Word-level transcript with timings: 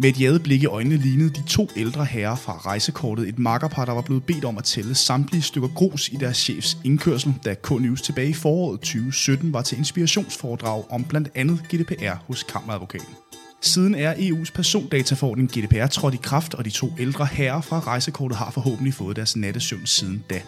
Med 0.00 0.08
et 0.08 0.20
jadet 0.20 0.42
blik 0.42 0.62
i 0.62 0.66
øjnene 0.66 0.96
lignede 0.96 1.30
de 1.30 1.42
to 1.42 1.68
ældre 1.76 2.04
herrer 2.04 2.36
fra 2.36 2.52
rejsekortet 2.52 3.28
et 3.28 3.38
makkerpar, 3.38 3.84
der 3.84 3.92
var 3.92 4.02
blevet 4.02 4.24
bedt 4.24 4.44
om 4.44 4.58
at 4.58 4.64
tælle 4.64 4.94
samtlige 4.94 5.42
stykker 5.42 5.68
grus 5.68 6.08
i 6.08 6.16
deres 6.16 6.36
chefs 6.36 6.78
indkørsel, 6.84 7.34
da 7.44 7.54
K-News 7.54 8.02
tilbage 8.02 8.28
i 8.28 8.32
foråret 8.32 8.80
2017 8.80 9.52
var 9.52 9.62
til 9.62 9.78
inspirationsforedrag 9.78 10.84
om 10.90 11.04
blandt 11.04 11.28
andet 11.34 11.60
GDPR 11.74 12.14
hos 12.26 12.42
kammeradvokaten. 12.42 13.14
Siden 13.62 13.94
er 13.94 14.14
EU's 14.14 14.52
persondataforordning 14.54 15.50
GDPR 15.50 15.86
trådt 15.86 16.14
i 16.14 16.20
kraft, 16.22 16.54
og 16.54 16.64
de 16.64 16.70
to 16.70 16.92
ældre 16.98 17.26
herrer 17.26 17.60
fra 17.60 17.80
rejsekortet 17.80 18.38
har 18.38 18.50
forhåbentlig 18.50 18.94
fået 18.94 19.16
deres 19.16 19.36
nattesøvn 19.36 19.86
siden 19.86 20.24
da. 20.30 20.40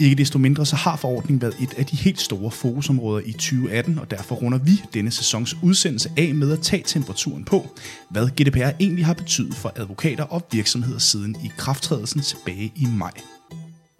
Ikke 0.00 0.16
desto 0.16 0.38
mindre 0.38 0.66
så 0.66 0.76
har 0.76 0.96
forordningen 0.96 1.42
været 1.42 1.54
et 1.60 1.74
af 1.78 1.86
de 1.86 1.96
helt 1.96 2.20
store 2.20 2.50
fokusområder 2.50 3.22
i 3.26 3.32
2018, 3.32 3.98
og 3.98 4.10
derfor 4.10 4.34
runder 4.34 4.58
vi 4.58 4.82
denne 4.94 5.10
sæsons 5.10 5.56
udsendelse 5.62 6.10
af 6.16 6.34
med 6.34 6.52
at 6.52 6.60
tage 6.60 6.82
temperaturen 6.86 7.44
på, 7.44 7.78
hvad 8.10 8.28
GDPR 8.28 8.70
egentlig 8.80 9.06
har 9.06 9.14
betydet 9.14 9.54
for 9.54 9.72
advokater 9.76 10.24
og 10.24 10.46
virksomheder 10.52 10.98
siden 10.98 11.36
i 11.44 11.50
krafttrædelsen 11.56 12.20
tilbage 12.20 12.72
i 12.76 12.86
maj. 12.98 13.12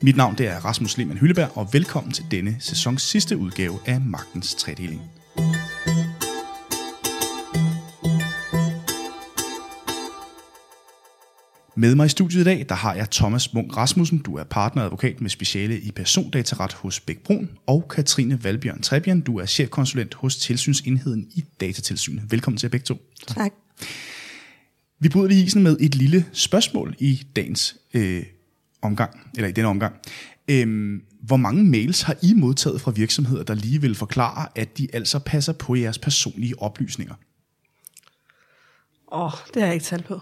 Mit 0.03 0.17
navn 0.17 0.39
det 0.39 0.47
er 0.47 0.65
Rasmus 0.65 0.99
Lehmann 0.99 1.21
Hylleberg, 1.21 1.51
og 1.55 1.69
velkommen 1.73 2.13
til 2.13 2.25
denne 2.31 2.57
sæsons 2.59 3.03
sidste 3.03 3.37
udgave 3.37 3.79
af 3.87 4.01
Magtens 4.01 4.55
Tredeling. 4.55 5.03
Med 11.81 11.95
mig 11.95 12.07
i 12.07 12.09
studiet 12.09 12.41
i 12.41 12.45
dag, 12.45 12.67
der 12.69 12.75
har 12.75 12.95
jeg 12.95 13.11
Thomas 13.11 13.55
Munk 13.55 13.77
Rasmussen. 13.77 14.19
Du 14.19 14.35
er 14.37 14.45
partneradvokat 14.45 15.21
med 15.21 15.31
speciale 15.31 15.81
i 15.81 15.91
persondataret 15.91 16.73
hos 16.73 17.01
Bæk 17.01 17.19
Brun. 17.19 17.51
Og 17.67 17.89
Katrine 17.91 18.45
Valbjørn 18.45 18.83
Trebjørn, 18.83 19.21
du 19.21 19.39
er 19.39 19.47
chefkonsulent 19.47 20.15
hos 20.15 20.37
Tilsynsenheden 20.37 21.27
i 21.35 21.45
Datatilsynet. 21.61 22.23
Velkommen 22.31 22.59
til 22.59 22.69
begge 22.69 22.85
to. 22.85 22.97
Tak. 23.27 23.53
Vi 24.99 25.09
bryder 25.09 25.29
lige 25.29 25.45
isen 25.45 25.63
med 25.63 25.77
et 25.81 25.95
lille 25.95 26.27
spørgsmål 26.33 26.97
i 26.99 27.27
dagens 27.37 27.77
øh, 27.95 28.23
omgang, 28.83 29.21
eller 29.37 29.49
i 29.49 29.53
denne 29.53 29.69
omgang. 29.69 29.95
Øhm, 30.49 31.03
hvor 31.23 31.37
mange 31.37 31.65
mails 31.65 32.03
har 32.03 32.17
I 32.23 32.35
modtaget 32.35 32.81
fra 32.81 32.91
virksomheder, 32.91 33.43
der 33.43 33.55
lige 33.55 33.81
vil 33.81 33.95
forklare, 33.95 34.47
at 34.55 34.79
de 34.79 34.89
altså 34.93 35.19
passer 35.19 35.53
på 35.53 35.75
jeres 35.75 35.99
personlige 35.99 36.63
oplysninger? 36.63 37.15
Åh, 39.13 39.25
oh, 39.25 39.33
det 39.55 39.63
har 39.63 39.67
jeg 39.67 39.75
ikke 39.75 39.85
talt 39.85 40.05
på. 40.05 40.21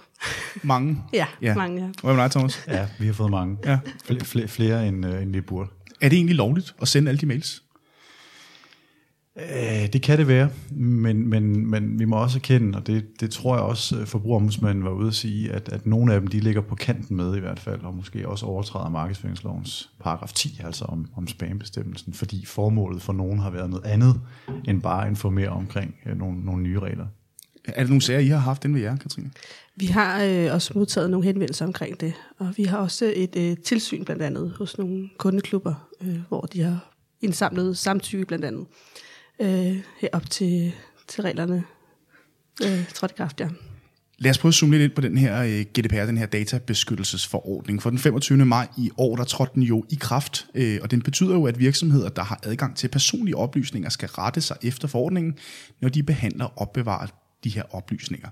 Mange? 0.63 1.03
Ja, 1.13 1.27
ja. 1.43 1.55
mange, 1.55 1.83
ja. 1.83 1.91
Hvad 2.03 2.15
med 2.15 2.23
dig, 2.23 2.31
Thomas? 2.31 2.65
Ja, 2.69 2.87
vi 2.99 3.07
har 3.07 3.13
fået 3.13 3.31
mange. 3.31 3.59
Ja. 3.65 3.79
Flere, 4.05 4.25
flere, 4.25 4.49
flere 4.49 4.89
end, 4.89 5.07
øh, 5.07 5.23
end 5.23 5.33
vi 5.33 5.41
burde. 5.41 5.71
Er 6.01 6.09
det 6.09 6.17
egentlig 6.17 6.37
lovligt 6.37 6.75
at 6.81 6.89
sende 6.89 7.09
alle 7.09 7.19
de 7.19 7.27
mails? 7.27 7.63
Øh, 9.39 9.93
det 9.93 10.03
kan 10.03 10.19
det 10.19 10.29
være, 10.29 10.49
men, 10.71 11.29
men, 11.29 11.71
men 11.71 11.99
vi 11.99 12.05
må 12.05 12.17
også 12.17 12.39
erkende, 12.39 12.79
og 12.79 12.87
det, 12.87 13.21
det 13.21 13.31
tror 13.31 13.55
jeg 13.55 13.65
også 13.65 13.99
øh, 13.99 14.07
forbrugerombudsmanden 14.07 14.85
var 14.85 14.91
ude 14.91 15.09
at 15.09 15.15
sige, 15.15 15.53
at, 15.53 15.69
at 15.69 15.87
nogle 15.87 16.15
af 16.15 16.21
dem 16.21 16.27
de 16.27 16.41
ligger 16.41 16.61
på 16.61 16.75
kanten 16.75 17.17
med 17.17 17.37
i 17.37 17.41
hvert 17.41 17.59
fald, 17.59 17.81
og 17.81 17.95
måske 17.95 18.29
også 18.29 18.47
overtræder 18.47 18.89
markedsføringslovens 18.89 19.91
paragraf 20.01 20.33
10, 20.33 20.61
altså 20.65 20.85
om, 20.85 21.07
om 21.17 21.27
spambestemmelsen, 21.27 22.13
fordi 22.13 22.45
formålet 22.47 23.03
for 23.03 23.13
nogen 23.13 23.39
har 23.39 23.51
været 23.51 23.71
noget 23.71 23.85
andet, 23.85 24.21
end 24.65 24.83
bare 24.83 25.03
at 25.03 25.11
informere 25.11 25.49
omkring 25.49 25.95
øh, 26.07 26.19
nogle, 26.19 26.45
nogle 26.45 26.63
nye 26.63 26.79
regler. 26.81 27.07
Er 27.75 27.81
det 27.81 27.89
nogle 27.89 28.03
sager, 28.03 28.21
I 28.21 28.27
har 28.27 28.39
haft 28.39 28.65
inden 28.65 28.75
ved 28.75 28.83
jer, 28.83 28.97
Katrine? 28.97 29.31
Vi 29.77 29.87
har 29.87 30.23
øh, 30.23 30.55
også 30.55 30.73
modtaget 30.75 31.11
nogle 31.11 31.27
henvendelser 31.27 31.67
omkring 31.67 32.01
det, 32.01 32.13
og 32.39 32.53
vi 32.57 32.65
har 32.65 32.79
også 32.79 33.13
et 33.17 33.37
øh, 33.37 33.57
tilsyn 33.57 34.05
blandt 34.05 34.23
andet 34.23 34.55
hos 34.59 34.79
nogle 34.79 35.09
kundeklubber, 35.19 35.89
øh, 36.01 36.19
hvor 36.29 36.41
de 36.41 36.63
har 36.63 36.95
indsamlet 37.21 37.79
samtykke 37.79 38.27
blandt 38.27 38.45
andet 38.45 38.67
øh, 39.41 39.77
herop 40.01 40.31
til, 40.31 40.73
til 41.09 41.23
reglerne 41.23 41.65
øh, 42.65 42.89
trådte 42.95 43.13
i 43.13 43.17
kraft, 43.17 43.41
ja. 43.41 43.49
Lad 44.21 44.31
os 44.31 44.39
prøve 44.39 44.51
at 44.51 44.55
zoome 44.55 44.73
lidt 44.73 44.83
ind 44.83 44.93
på 44.93 45.01
den 45.01 45.19
her 45.19 45.43
øh, 45.43 45.61
GDPR, 45.61 46.07
den 46.07 46.19
her 46.19 46.27
databeskyttelsesforordning. 46.27 47.83
For 47.83 47.91
den 47.91 47.99
25. 47.99 48.45
maj 48.45 48.69
i 48.79 48.91
år, 48.97 49.17
der 49.17 49.25
trådte 49.25 49.53
den 49.55 49.63
jo 49.63 49.85
i 49.91 49.95
kraft, 50.01 50.47
øh, 50.55 50.79
og 50.83 50.91
den 50.91 51.03
betyder 51.03 51.35
jo, 51.35 51.45
at 51.45 51.59
virksomheder, 51.59 52.09
der 52.09 52.23
har 52.23 52.41
adgang 52.43 52.77
til 52.77 52.89
personlige 52.89 53.37
oplysninger, 53.37 53.89
skal 53.89 54.09
rette 54.09 54.41
sig 54.41 54.57
efter 54.63 54.89
forordningen, 54.89 55.35
når 55.81 55.89
de 55.89 56.03
behandler 56.03 56.45
og 56.45 56.53
opbevarer 56.57 57.07
de 57.45 57.51
her 57.51 57.63
oplysninger. 57.71 58.29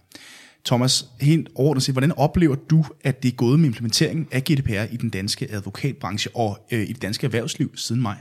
Thomas, 0.65 1.05
helt 1.21 1.49
overordnet 1.55 1.83
set, 1.83 1.95
hvordan 1.95 2.13
oplever 2.13 2.55
du, 2.55 2.85
at 3.05 3.23
det 3.23 3.29
er 3.29 3.37
gået 3.37 3.61
med 3.61 3.67
implementeringen 3.67 4.29
af 4.33 4.45
GDPR 4.45 4.93
i 4.93 4.97
den 4.97 5.11
danske 5.11 5.53
advokatbranche 5.53 6.31
og 6.37 6.59
øh, 6.73 6.81
i 6.81 6.93
det 6.93 7.03
danske 7.03 7.25
erhvervsliv 7.25 7.77
siden 7.77 8.03
maj? 8.03 8.17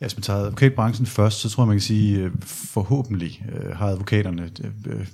Ja, 0.00 0.06
hvis 0.06 0.16
man 0.16 0.22
tager 0.22 0.38
advokatbranchen 0.38 1.06
først, 1.06 1.40
så 1.40 1.50
tror 1.50 1.62
jeg, 1.62 1.68
man 1.68 1.76
kan 1.76 1.80
sige, 1.80 2.18
øh, 2.18 2.30
forhåbentlig 2.42 3.46
øh, 3.52 3.76
har 3.76 3.86
advokaterne 3.86 4.50
øh, 4.64 4.70
øh, 4.86 5.06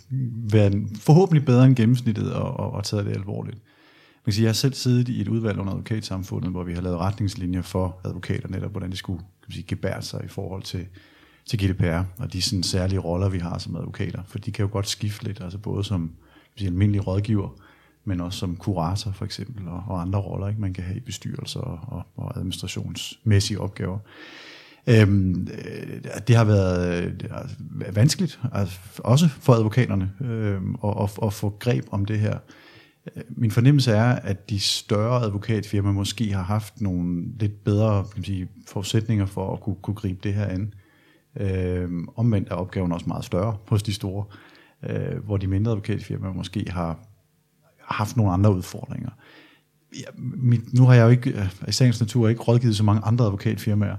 været 0.53 0.87
forhåbentlig 1.01 1.45
bedre 1.45 1.67
end 1.67 1.77
gennemsnittet 1.77 2.33
og, 2.33 2.57
og, 2.57 2.73
og 2.73 2.85
taget 2.85 3.07
det 3.07 3.13
alvorligt. 3.13 3.57
Man 3.57 4.25
kan 4.25 4.33
sige, 4.33 4.43
jeg 4.43 4.49
har 4.49 4.55
selv 4.55 4.75
siddet 4.75 5.09
i 5.09 5.21
et 5.21 5.29
udvalg 5.29 5.59
under 5.59 5.73
advokatsamfundet, 5.73 6.51
hvor 6.51 6.65
vi 6.65 6.75
har 6.75 6.81
lavet 6.81 6.99
retningslinjer 6.99 7.63
for 7.63 8.01
advokater, 8.05 8.49
netop 8.49 8.71
hvordan 8.71 8.91
de 8.91 8.97
skulle 8.97 9.19
kan 9.19 9.49
man 9.49 9.53
sige, 9.53 9.65
gebære 9.69 10.03
sig 10.03 10.25
i 10.25 10.29
forhold 10.29 10.63
til, 10.63 10.87
til 11.47 11.59
GDPR, 11.59 12.03
og 12.19 12.33
de 12.33 12.43
sådan 12.43 12.63
særlige 12.63 12.99
roller, 12.99 13.29
vi 13.29 13.39
har 13.39 13.59
som 13.59 13.77
advokater, 13.77 14.23
for 14.27 14.39
de 14.39 14.53
kan 14.53 14.63
jo 14.63 14.73
godt 14.73 14.89
skifte 14.89 15.25
lidt, 15.25 15.41
altså 15.41 15.59
både 15.59 15.85
som 15.85 16.11
sige, 16.57 16.69
almindelig 16.69 17.07
rådgiver, 17.07 17.49
men 18.05 18.21
også 18.21 18.39
som 18.39 18.57
kurator 18.57 19.13
for 19.13 19.25
eksempel, 19.25 19.69
og, 19.69 19.85
og 19.87 20.01
andre 20.01 20.19
roller, 20.19 20.49
ikke, 20.49 20.61
man 20.61 20.75
kan 20.75 20.85
have 20.85 20.97
i 20.97 21.01
bestyrelser 21.01 21.61
og, 21.61 21.79
og, 21.87 22.03
og 22.17 22.37
administrationsmæssige 22.37 23.61
opgaver. 23.61 23.99
Øhm, 24.87 25.49
øh, 25.53 26.21
det 26.29 26.37
har 26.37 26.45
været 26.45 27.05
øh, 27.05 27.97
vanskeligt, 27.97 28.41
altså 28.53 28.79
også 28.99 29.29
for 29.29 29.53
advokaterne, 29.53 30.11
øh, 30.21 30.61
at, 30.85 31.03
at, 31.03 31.19
at 31.23 31.33
få 31.33 31.57
greb 31.59 31.85
om 31.91 32.05
det 32.05 32.19
her. 32.19 32.39
Øh, 33.17 33.23
min 33.29 33.51
fornemmelse 33.51 33.93
er, 33.93 34.13
at 34.13 34.51
de 34.51 34.61
større 34.61 35.23
advokatfirmaer 35.23 35.93
måske 35.93 36.33
har 36.33 36.43
haft 36.43 36.81
nogle 36.81 37.25
lidt 37.39 37.65
bedre 37.65 38.05
kan 38.05 38.13
man 38.17 38.25
sige, 38.25 38.49
forudsætninger 38.67 39.27
for 39.27 39.53
at 39.53 39.61
kunne, 39.61 39.77
kunne 39.83 39.95
gribe 39.95 40.19
det 40.23 40.35
her 40.35 40.47
an. 40.47 40.75
Øh, 41.37 41.91
omvendt 42.17 42.49
er 42.49 42.55
opgaven 42.55 42.93
også 42.93 43.07
meget 43.07 43.25
større 43.25 43.57
hos 43.69 43.83
de 43.83 43.93
store, 43.93 44.25
øh, 44.83 45.25
hvor 45.25 45.37
de 45.37 45.47
mindre 45.47 45.71
advokatfirmaer 45.71 46.33
måske 46.33 46.67
har 46.71 46.99
haft 47.81 48.17
nogle 48.17 48.33
andre 48.33 48.55
udfordringer. 48.55 49.11
Ja, 49.95 50.11
mit, 50.17 50.75
nu 50.75 50.85
har 50.85 50.95
jeg 50.95 51.05
jo 51.05 51.09
ikke, 51.09 51.31
øh, 51.31 51.53
i 51.69 51.73
sagens 51.73 52.01
natur 52.01 52.29
ikke 52.29 52.43
rådgivet 52.43 52.77
så 52.77 52.85
mange 52.85 53.03
andre 53.05 53.25
advokatfirmaer, 53.25 53.97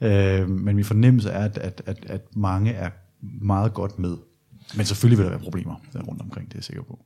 øh, 0.00 0.48
men 0.48 0.76
min 0.76 0.84
fornemmelse 0.84 1.30
er, 1.30 1.44
at, 1.44 1.58
at, 1.58 1.82
at, 1.86 2.06
at 2.08 2.36
mange 2.36 2.72
er 2.72 2.90
meget 3.20 3.74
godt 3.74 3.98
med. 3.98 4.16
Men 4.76 4.86
selvfølgelig 4.86 5.18
vil 5.18 5.24
der 5.24 5.30
være 5.30 5.40
problemer 5.40 5.74
rundt 6.08 6.22
omkring, 6.22 6.48
det 6.48 6.54
er 6.54 6.58
jeg 6.58 6.64
sikker 6.64 6.82
på. 6.82 6.98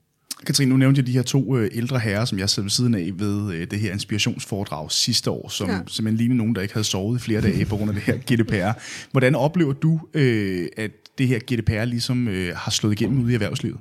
Katrine, 0.44 0.70
nu 0.70 0.76
nævnte 0.76 0.98
jeg 0.98 1.06
de 1.06 1.12
her 1.12 1.22
to 1.22 1.56
øh, 1.56 1.70
ældre 1.74 1.98
herrer, 1.98 2.24
som 2.24 2.38
jeg 2.38 2.50
sad 2.50 2.62
ved 2.62 2.70
siden 2.70 2.94
af 2.94 3.10
ved 3.14 3.52
øh, 3.52 3.66
det 3.70 3.80
her 3.80 3.92
inspirationsforedrag 3.92 4.92
sidste 4.92 5.30
år, 5.30 5.48
som 5.48 5.68
ja. 5.68 5.78
simpelthen 5.86 6.16
lignede 6.16 6.38
nogen, 6.38 6.54
der 6.54 6.62
ikke 6.62 6.74
havde 6.74 6.84
sovet 6.84 7.18
i 7.18 7.22
flere 7.22 7.40
dage 7.40 7.64
på 7.64 7.76
grund 7.76 7.90
af 7.90 7.94
det 7.94 8.02
her 8.02 8.16
GDPR. 8.32 8.78
Hvordan 9.10 9.34
oplever 9.34 9.72
du, 9.72 10.00
øh, 10.14 10.68
at 10.76 10.90
det 11.18 11.28
her 11.28 11.38
GDPR 11.38 11.84
ligesom 11.84 12.28
øh, 12.28 12.56
har 12.56 12.70
slået 12.70 13.00
igennem 13.00 13.22
ude 13.22 13.32
i 13.32 13.34
erhvervslivet? 13.34 13.78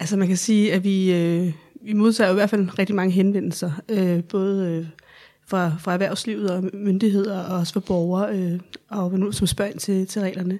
Altså 0.00 0.16
man 0.16 0.28
kan 0.28 0.36
sige, 0.36 0.72
at 0.72 0.84
vi, 0.84 1.12
øh, 1.12 1.52
vi 1.84 1.92
modtager 1.92 2.30
i 2.30 2.34
hvert 2.34 2.50
fald 2.50 2.78
rigtig 2.78 2.96
mange 2.96 3.12
henvendelser, 3.12 3.70
øh, 3.88 4.24
både 4.24 4.68
øh, 4.70 4.86
fra, 5.52 5.72
fra 5.80 5.92
erhvervslivet 5.92 6.50
og 6.50 6.64
myndigheder, 6.74 7.38
og 7.38 7.58
også 7.58 7.72
fra 7.72 7.80
borgere, 7.80 8.36
øh, 8.36 8.60
og 8.88 9.34
som 9.34 9.46
spørger 9.46 9.70
ind 9.70 9.78
til, 9.78 10.06
til 10.06 10.22
reglerne. 10.22 10.58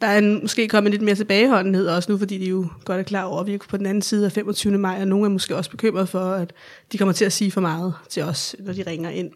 Der 0.00 0.06
er 0.06 0.18
en, 0.18 0.40
måske 0.42 0.68
kommet 0.68 0.90
lidt 0.90 1.02
mere 1.02 1.14
tilbageholdenhed 1.14 1.88
også 1.88 2.12
nu, 2.12 2.18
fordi 2.18 2.38
de 2.38 2.44
jo 2.44 2.66
godt 2.84 2.98
er 2.98 3.02
klar 3.02 3.22
over, 3.22 3.40
at 3.40 3.46
vi 3.46 3.54
er 3.54 3.58
på 3.68 3.76
den 3.76 3.86
anden 3.86 4.02
side 4.02 4.26
af 4.26 4.32
25. 4.32 4.78
maj, 4.78 5.00
og 5.00 5.08
nogle 5.08 5.26
er 5.26 5.30
måske 5.30 5.56
også 5.56 5.70
bekymret 5.70 6.08
for, 6.08 6.20
at 6.20 6.52
de 6.92 6.98
kommer 6.98 7.12
til 7.12 7.24
at 7.24 7.32
sige 7.32 7.50
for 7.50 7.60
meget 7.60 7.94
til 8.10 8.22
os, 8.22 8.56
når 8.58 8.72
de 8.72 8.82
ringer 8.82 9.10
ind. 9.10 9.30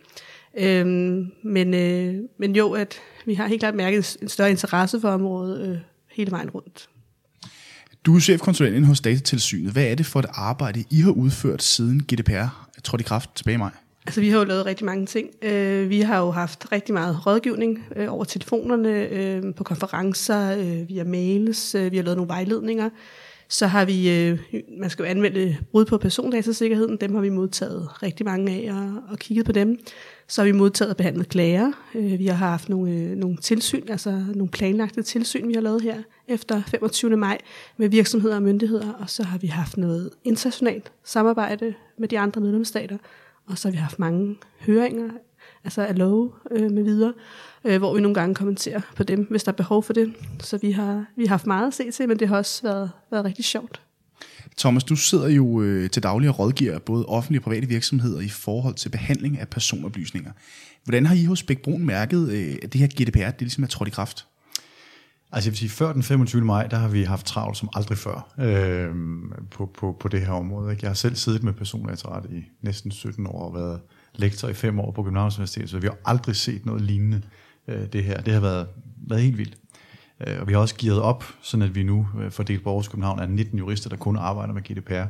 Øhm, 0.58 1.26
men, 1.44 1.74
øh, 1.74 2.14
men 2.38 2.56
jo, 2.56 2.72
at 2.72 2.94
vi 3.26 3.34
har 3.34 3.46
helt 3.46 3.60
klart 3.60 3.74
mærket 3.74 4.16
en 4.22 4.28
større 4.28 4.50
interesse 4.50 5.00
for 5.00 5.08
området 5.08 5.68
øh, 5.68 5.78
hele 6.10 6.30
vejen 6.30 6.50
rundt. 6.50 6.88
Du 8.06 8.16
er 8.16 8.20
chefkonsulent 8.20 8.86
hos 8.86 9.00
Datatilsynet. 9.00 9.72
Hvad 9.72 9.84
er 9.84 9.94
det 9.94 10.06
for 10.06 10.20
et 10.20 10.26
arbejde, 10.28 10.84
I 10.90 11.00
har 11.00 11.10
udført 11.10 11.62
siden 11.62 12.02
GDPR 12.02 12.68
trådte 12.84 13.02
i 13.02 13.04
kraft 13.04 13.30
tilbage 13.34 13.54
i 13.54 13.58
maj? 13.58 13.70
Altså, 14.06 14.20
vi 14.20 14.28
har 14.28 14.38
jo 14.38 14.44
lavet 14.44 14.66
rigtig 14.66 14.86
mange 14.86 15.06
ting. 15.06 15.30
Øh, 15.42 15.90
vi 15.90 16.00
har 16.00 16.20
jo 16.20 16.30
haft 16.30 16.72
rigtig 16.72 16.94
meget 16.94 17.26
rådgivning 17.26 17.86
øh, 17.96 18.12
over 18.12 18.24
telefonerne, 18.24 19.08
øh, 19.08 19.54
på 19.54 19.64
konferencer, 19.64 20.56
øh, 20.58 20.88
via 20.88 21.04
mails. 21.04 21.74
Øh, 21.74 21.92
vi 21.92 21.96
har 21.96 22.04
lavet 22.04 22.16
nogle 22.16 22.28
vejledninger. 22.28 22.90
Så 23.48 23.66
har 23.66 23.84
vi, 23.84 24.10
øh, 24.10 24.38
man 24.78 24.90
skal 24.90 25.02
jo 25.02 25.10
anvende 25.10 25.56
brud 25.70 25.84
på 25.84 25.98
persondatasikkerheden, 25.98 26.96
dem 26.96 27.14
har 27.14 27.20
vi 27.20 27.28
modtaget 27.28 28.02
rigtig 28.02 28.26
mange 28.26 28.52
af 28.52 28.74
og, 28.74 29.02
og 29.10 29.18
kigget 29.18 29.46
på 29.46 29.52
dem. 29.52 29.78
Så 30.28 30.42
har 30.42 30.46
vi 30.46 30.52
modtaget 30.52 30.90
og 30.90 30.96
behandlet 30.96 31.28
klager. 31.28 31.72
Øh, 31.94 32.18
vi 32.18 32.26
har 32.26 32.34
haft 32.34 32.68
nogle, 32.68 32.92
øh, 32.92 33.16
nogle 33.16 33.36
tilsyn, 33.36 33.88
altså 33.88 34.24
nogle 34.34 34.50
planlagte 34.50 35.02
tilsyn, 35.02 35.48
vi 35.48 35.54
har 35.54 35.60
lavet 35.60 35.82
her 35.82 36.02
efter 36.28 36.62
25. 36.66 37.16
maj 37.16 37.38
med 37.76 37.88
virksomheder 37.88 38.36
og 38.36 38.42
myndigheder. 38.42 38.92
Og 38.92 39.10
så 39.10 39.22
har 39.22 39.38
vi 39.38 39.46
haft 39.46 39.76
noget 39.76 40.10
internationalt 40.24 40.92
samarbejde 41.04 41.74
med 41.98 42.08
de 42.08 42.18
andre 42.18 42.40
medlemsstater. 42.40 42.98
Og 43.46 43.58
så 43.58 43.68
har 43.68 43.72
vi 43.72 43.78
haft 43.78 43.98
mange 43.98 44.36
høringer, 44.60 45.10
altså 45.64 45.86
af 45.86 45.98
love 45.98 46.32
øh, 46.50 46.70
med 46.70 46.82
videre, 46.82 47.12
øh, 47.64 47.78
hvor 47.78 47.94
vi 47.94 48.00
nogle 48.00 48.14
gange 48.14 48.34
kommenterer 48.34 48.80
på 48.96 49.02
dem, 49.02 49.26
hvis 49.30 49.44
der 49.44 49.52
er 49.52 49.56
behov 49.56 49.82
for 49.82 49.92
det. 49.92 50.14
Så 50.40 50.58
vi 50.58 50.72
har, 50.72 51.04
vi 51.16 51.22
har 51.22 51.28
haft 51.28 51.46
meget 51.46 51.66
at 51.66 51.74
se 51.74 51.90
til, 51.90 52.08
men 52.08 52.18
det 52.18 52.28
har 52.28 52.36
også 52.36 52.62
været, 52.62 52.90
været 53.10 53.24
rigtig 53.24 53.44
sjovt. 53.44 53.82
Thomas, 54.58 54.84
du 54.84 54.96
sidder 54.96 55.28
jo 55.28 55.62
øh, 55.62 55.90
til 55.90 56.02
daglig 56.02 56.28
og 56.28 56.38
rådgiver 56.38 56.78
både 56.78 57.06
offentlige 57.06 57.40
og 57.40 57.44
private 57.44 57.66
virksomheder 57.66 58.20
i 58.20 58.28
forhold 58.28 58.74
til 58.74 58.88
behandling 58.88 59.38
af 59.38 59.48
personoplysninger. 59.48 60.32
Hvordan 60.84 61.06
har 61.06 61.14
I 61.14 61.24
hos 61.24 61.42
Bækbrun 61.42 61.86
mærket, 61.86 62.28
øh, 62.28 62.56
at 62.62 62.72
det 62.72 62.80
her 62.80 62.88
GDPR 62.88 63.30
det 63.30 63.40
ligesom 63.40 63.64
er 63.64 63.68
trådt 63.68 63.88
i 63.88 63.90
kraft? 63.90 64.26
Altså 65.32 65.48
jeg 65.48 65.52
vil 65.52 65.58
sige, 65.58 65.68
før 65.68 65.92
den 65.92 66.02
25. 66.02 66.44
maj, 66.44 66.66
der 66.66 66.76
har 66.76 66.88
vi 66.88 67.02
haft 67.02 67.26
travlt 67.26 67.56
som 67.56 67.68
aldrig 67.74 67.98
før 67.98 68.34
øh, 68.38 68.94
på, 69.50 69.66
på, 69.66 69.96
på 70.00 70.08
det 70.08 70.20
her 70.20 70.32
område. 70.32 70.70
Ikke? 70.70 70.84
Jeg 70.84 70.90
har 70.90 70.94
selv 70.94 71.14
siddet 71.14 71.42
med 71.42 71.52
persondataret 71.52 72.30
i 72.30 72.44
næsten 72.62 72.90
17 72.90 73.26
år 73.26 73.48
og 73.48 73.54
været 73.54 73.80
lektor 74.14 74.48
i 74.48 74.54
fem 74.54 74.80
år 74.80 74.90
på 74.90 75.02
Københavns 75.02 75.38
Universitet, 75.38 75.70
så 75.70 75.78
vi 75.78 75.86
har 75.86 75.96
aldrig 76.04 76.36
set 76.36 76.66
noget 76.66 76.82
lignende 76.82 77.22
øh, 77.68 77.86
det 77.92 78.04
her. 78.04 78.20
Det 78.20 78.34
har 78.34 78.40
været, 78.40 78.66
været 79.08 79.22
helt 79.22 79.38
vildt. 79.38 79.56
Øh, 80.26 80.40
og 80.40 80.48
vi 80.48 80.52
har 80.52 80.60
også 80.60 80.74
givet 80.74 81.00
op, 81.00 81.24
sådan 81.42 81.62
at 81.62 81.74
vi 81.74 81.82
nu 81.82 82.08
øh, 82.20 82.30
fordelt 82.30 82.62
på 82.62 82.68
Aarhus 82.68 82.88
København 82.88 83.18
er 83.18 83.26
19 83.26 83.58
jurister, 83.58 83.90
der 83.90 83.96
kun 83.96 84.16
arbejder 84.16 84.54
med 84.54 84.62
GDPR. 84.62 85.06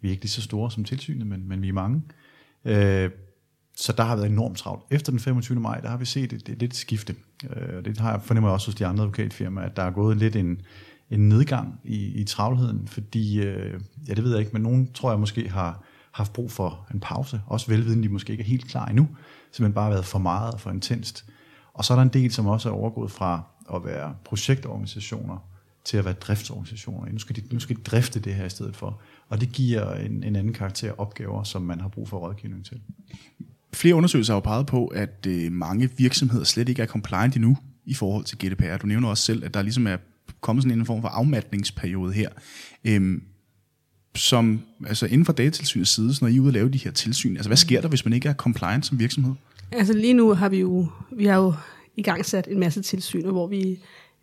Vi 0.00 0.08
er 0.08 0.10
ikke 0.10 0.22
lige 0.22 0.30
så 0.30 0.42
store 0.42 0.70
som 0.70 0.84
tilsynet, 0.84 1.26
men, 1.26 1.48
men 1.48 1.62
vi 1.62 1.68
er 1.68 1.72
mange. 1.72 2.02
Øh, 2.64 3.10
så 3.80 3.92
der 3.92 4.02
har 4.02 4.16
været 4.16 4.28
enormt 4.30 4.58
travlt. 4.58 4.82
Efter 4.90 5.12
den 5.12 5.20
25. 5.20 5.60
maj, 5.60 5.80
der 5.80 5.88
har 5.88 5.96
vi 5.96 6.04
set 6.04 6.32
et, 6.32 6.48
et 6.48 6.58
lidt 6.58 6.76
skifte. 6.76 7.14
Øh, 7.50 7.84
det 7.84 7.98
har 7.98 8.10
jeg 8.10 8.22
fornemmer 8.22 8.48
jeg 8.48 8.54
også 8.54 8.66
hos 8.66 8.74
de 8.74 8.86
andre 8.86 9.02
advokatfirmaer, 9.02 9.66
at 9.66 9.76
der 9.76 9.82
er 9.82 9.90
gået 9.90 10.16
lidt 10.16 10.36
en, 10.36 10.60
en 11.10 11.28
nedgang 11.28 11.80
i, 11.84 12.20
i 12.20 12.24
travlheden, 12.24 12.88
fordi, 12.88 13.40
øh, 13.40 13.80
ja 14.08 14.14
det 14.14 14.24
ved 14.24 14.30
jeg 14.30 14.40
ikke, 14.40 14.52
men 14.52 14.62
nogen 14.62 14.92
tror 14.92 15.10
jeg 15.10 15.20
måske 15.20 15.48
har 15.48 15.82
haft 16.12 16.32
brug 16.32 16.50
for 16.50 16.86
en 16.94 17.00
pause, 17.00 17.40
også 17.46 17.66
velviden 17.66 18.02
de 18.02 18.08
måske 18.08 18.30
ikke 18.30 18.42
er 18.42 18.48
helt 18.48 18.68
klar 18.68 18.86
endnu, 18.86 19.08
simpelthen 19.52 19.74
bare 19.74 19.90
været 19.90 20.04
for 20.04 20.18
meget 20.18 20.54
og 20.54 20.60
for 20.60 20.70
intenst. 20.70 21.24
Og 21.74 21.84
så 21.84 21.92
er 21.92 21.96
der 21.96 22.02
en 22.02 22.08
del, 22.08 22.32
som 22.32 22.46
også 22.46 22.68
er 22.68 22.72
overgået 22.72 23.10
fra 23.10 23.42
at 23.74 23.84
være 23.84 24.14
projektorganisationer 24.24 25.38
til 25.84 25.96
at 25.96 26.04
være 26.04 26.14
driftsorganisationer. 26.14 27.12
Nu 27.12 27.18
skal 27.18 27.36
de, 27.36 27.42
nu 27.52 27.60
skal 27.60 27.76
de 27.76 27.82
drifte 27.82 28.20
det 28.20 28.34
her 28.34 28.44
i 28.44 28.50
stedet 28.50 28.76
for. 28.76 29.00
Og 29.28 29.40
det 29.40 29.48
giver 29.52 29.94
en, 29.94 30.22
en 30.24 30.36
anden 30.36 30.52
karakter 30.52 30.92
opgaver, 30.98 31.42
som 31.42 31.62
man 31.62 31.80
har 31.80 31.88
brug 31.88 32.08
for 32.08 32.18
rådgivning 32.18 32.66
til. 32.66 32.80
Flere 33.72 33.94
undersøgelser 33.94 34.32
har 34.32 34.36
jo 34.36 34.40
peget 34.40 34.66
på, 34.66 34.86
at 34.86 35.26
øh, 35.28 35.52
mange 35.52 35.90
virksomheder 35.96 36.44
slet 36.44 36.68
ikke 36.68 36.82
er 36.82 36.86
compliant 36.86 37.36
endnu 37.36 37.56
i 37.84 37.94
forhold 37.94 38.24
til 38.24 38.38
GDPR. 38.38 38.76
Du 38.76 38.86
nævner 38.86 39.08
også 39.08 39.24
selv, 39.24 39.44
at 39.44 39.54
der 39.54 39.62
ligesom 39.62 39.86
er 39.86 39.96
kommet 40.40 40.62
sådan 40.62 40.78
en 40.78 40.86
form 40.86 41.00
for 41.00 41.08
afmatningsperiode 41.08 42.12
her. 42.12 42.28
Øhm, 42.84 43.22
som, 44.14 44.60
altså 44.86 45.06
inden 45.06 45.24
for 45.24 45.32
datatilsynets 45.32 45.90
side, 45.90 46.14
når 46.20 46.28
I 46.28 46.36
er 46.36 46.40
ude 46.40 46.48
at 46.48 46.54
lave 46.54 46.68
de 46.68 46.78
her 46.78 46.90
tilsyn, 46.90 47.36
altså 47.36 47.48
hvad 47.48 47.56
sker 47.56 47.80
der, 47.80 47.88
hvis 47.88 48.04
man 48.04 48.12
ikke 48.12 48.28
er 48.28 48.34
compliant 48.34 48.86
som 48.86 48.98
virksomhed? 48.98 49.34
Altså 49.72 49.92
lige 49.92 50.14
nu 50.14 50.34
har 50.34 50.48
vi 50.48 50.60
jo, 50.60 50.88
vi 51.16 51.26
har 51.26 51.36
jo 51.36 51.54
i 51.96 52.02
gang 52.02 52.24
sat 52.24 52.48
en 52.50 52.60
masse 52.60 52.82
tilsyn, 52.82 53.30
hvor 53.30 53.46
vi 53.46 53.78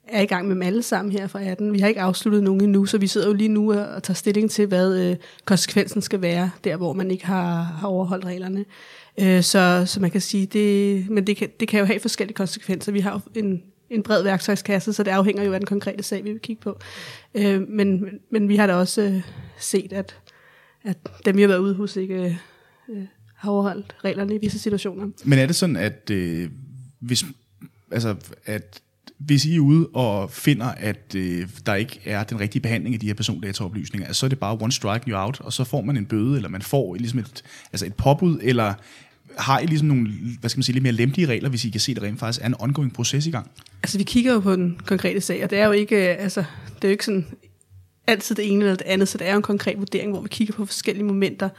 er 0.10 0.22
i 0.22 0.26
gang 0.26 0.48
med 0.48 0.56
dem 0.56 0.62
alle 0.62 0.84
sammen 0.84 1.12
her 1.12 1.28
fra 1.28 1.44
18. 1.44 1.74
Vi 1.74 1.80
har 1.80 1.88
ikke 1.88 2.02
afsluttet 2.02 2.44
nogen 2.44 2.64
endnu, 2.64 2.86
så 2.86 2.98
vi 2.98 3.08
sidder 3.08 3.28
jo 3.28 3.34
lige 3.34 3.50
nu 3.50 3.74
og 3.74 4.04
tager 4.04 4.16
stilling 4.16 4.52
til, 4.52 4.68
hvad 4.68 5.00
øh, 5.00 5.16
konsekvensen 5.46 6.02
skal 6.02 6.22
være, 6.22 6.52
der 6.64 6.78
hvor 6.78 6.94
man 6.94 7.12
ikke 7.12 7.26
har, 7.26 7.62
har 7.62 7.88
overholdt 7.88 8.26
reglerne. 8.26 8.66
Øh, 9.20 9.44
så, 9.44 9.84
så 9.86 10.00
man 10.00 10.12
kan 10.12 10.22
sige, 10.22 10.46
det, 10.46 11.10
men 11.10 11.28
det 11.28 11.38
kan, 11.38 11.50
det 11.60 11.68
kan 11.68 11.80
jo 11.80 11.86
have 11.86 12.00
forskellige 12.00 12.36
konsekvenser. 12.36 12.92
Vi 12.92 13.00
har 13.00 13.12
jo 13.12 13.42
en, 13.42 13.64
en 13.90 14.04
bred 14.04 14.24
værktøjskasse, 14.24 14.94
så 14.94 15.04
det 15.04 15.12
afhænger 15.12 15.44
jo 15.44 15.54
af 15.54 15.60
den 15.60 15.68
konkrete 15.68 16.04
sag, 16.04 16.24
vi 16.24 16.32
vil 16.32 16.42
kigge 16.42 16.62
på. 16.62 16.80
Øh, 17.36 17.70
men, 17.70 18.06
men 18.32 18.50
vi 18.50 18.56
har 18.56 18.68
da 18.68 18.74
også 18.74 19.02
øh, 19.02 19.22
set, 19.60 19.94
at, 19.94 20.20
at 20.84 20.98
dem, 21.26 21.38
vi 21.38 21.42
har 21.42 21.48
været 21.48 21.60
ude 21.60 21.74
hos, 21.76 21.96
ikke 21.96 22.40
øh, 22.90 23.06
har 23.36 23.52
overholdt 23.52 23.96
reglerne 24.04 24.36
i 24.36 24.38
visse 24.38 24.60
situationer. 24.60 25.08
Men 25.24 25.40
er 25.40 25.46
det 25.46 25.56
sådan, 25.56 25.76
at 25.76 26.10
øh, 26.10 26.50
hvis, 27.00 27.26
altså, 27.92 28.16
at 28.46 28.82
hvis 29.18 29.46
I 29.46 29.56
er 29.56 29.60
ude 29.60 29.88
og 29.88 30.32
finder, 30.32 30.66
at 30.66 31.16
øh, 31.16 31.48
der 31.66 31.76
ikke 31.76 32.00
er 32.06 32.24
den 32.24 32.40
rigtige 32.40 32.62
behandling 32.62 32.96
af 32.96 33.00
de 33.00 33.08
her 33.08 33.14
persondataoplysninger, 33.14 34.14
så 34.14 34.26
er 34.26 34.28
det 34.28 34.40
bare 34.40 34.58
one 34.62 34.72
strike 34.72 35.12
you 35.12 35.18
out, 35.18 35.42
og 35.42 35.54
så 35.54 35.64
får 35.64 35.82
man 35.82 35.98
en 35.98 36.06
bøde, 36.06 36.36
eller 36.36 36.50
man 36.50 36.62
får 36.62 36.96
ligesom 36.96 37.20
et, 37.20 37.44
altså 37.74 37.86
et 37.86 37.94
påbud, 37.94 38.40
eller 38.42 38.74
har 39.38 39.60
I 39.60 39.66
ligesom 39.66 39.88
nogle, 39.88 40.10
hvad 40.40 40.50
skal 40.50 40.58
man 40.58 40.64
sige, 40.64 40.74
lidt 40.74 40.84
mere 40.84 40.94
lempelige 40.94 41.28
regler, 41.28 41.50
hvis 41.50 41.66
I 41.66 41.70
kan 41.70 41.80
se, 41.80 41.92
at 41.92 41.98
der 41.98 42.04
rent 42.04 42.20
faktisk 42.20 42.44
er 42.44 42.48
en 42.48 42.56
ongoing 42.60 42.94
proces 42.94 43.28
i 43.28 43.32
gang? 43.32 43.52
Altså 43.84 43.98
vi 43.98 44.04
kigger 44.04 44.34
jo 44.34 44.40
på 44.40 44.56
den 44.56 44.80
konkrete 44.86 45.22
sag, 45.22 45.44
og 45.44 45.50
det 45.50 45.60
er 45.60 45.66
jo 45.66 45.72
ikke, 45.72 45.96
øh, 45.96 46.24
altså, 46.24 46.44
det 46.76 46.84
er 46.84 46.88
jo 46.88 46.92
ikke 46.92 47.06
sådan 47.06 47.26
altid 48.08 48.36
det 48.36 48.52
ene 48.52 48.66
eller 48.66 48.76
det 48.76 48.88
andet, 48.88 49.08
så 49.08 49.18
det 49.18 49.28
er 49.28 49.32
jo 49.32 49.38
en 49.38 49.44
konkret 49.44 49.78
vurdering, 49.78 50.12
hvor 50.12 50.22
vi 50.22 50.28
kigger 50.28 50.54
på 50.54 50.66
forskellige 50.66 51.06
momenter. 51.06 51.50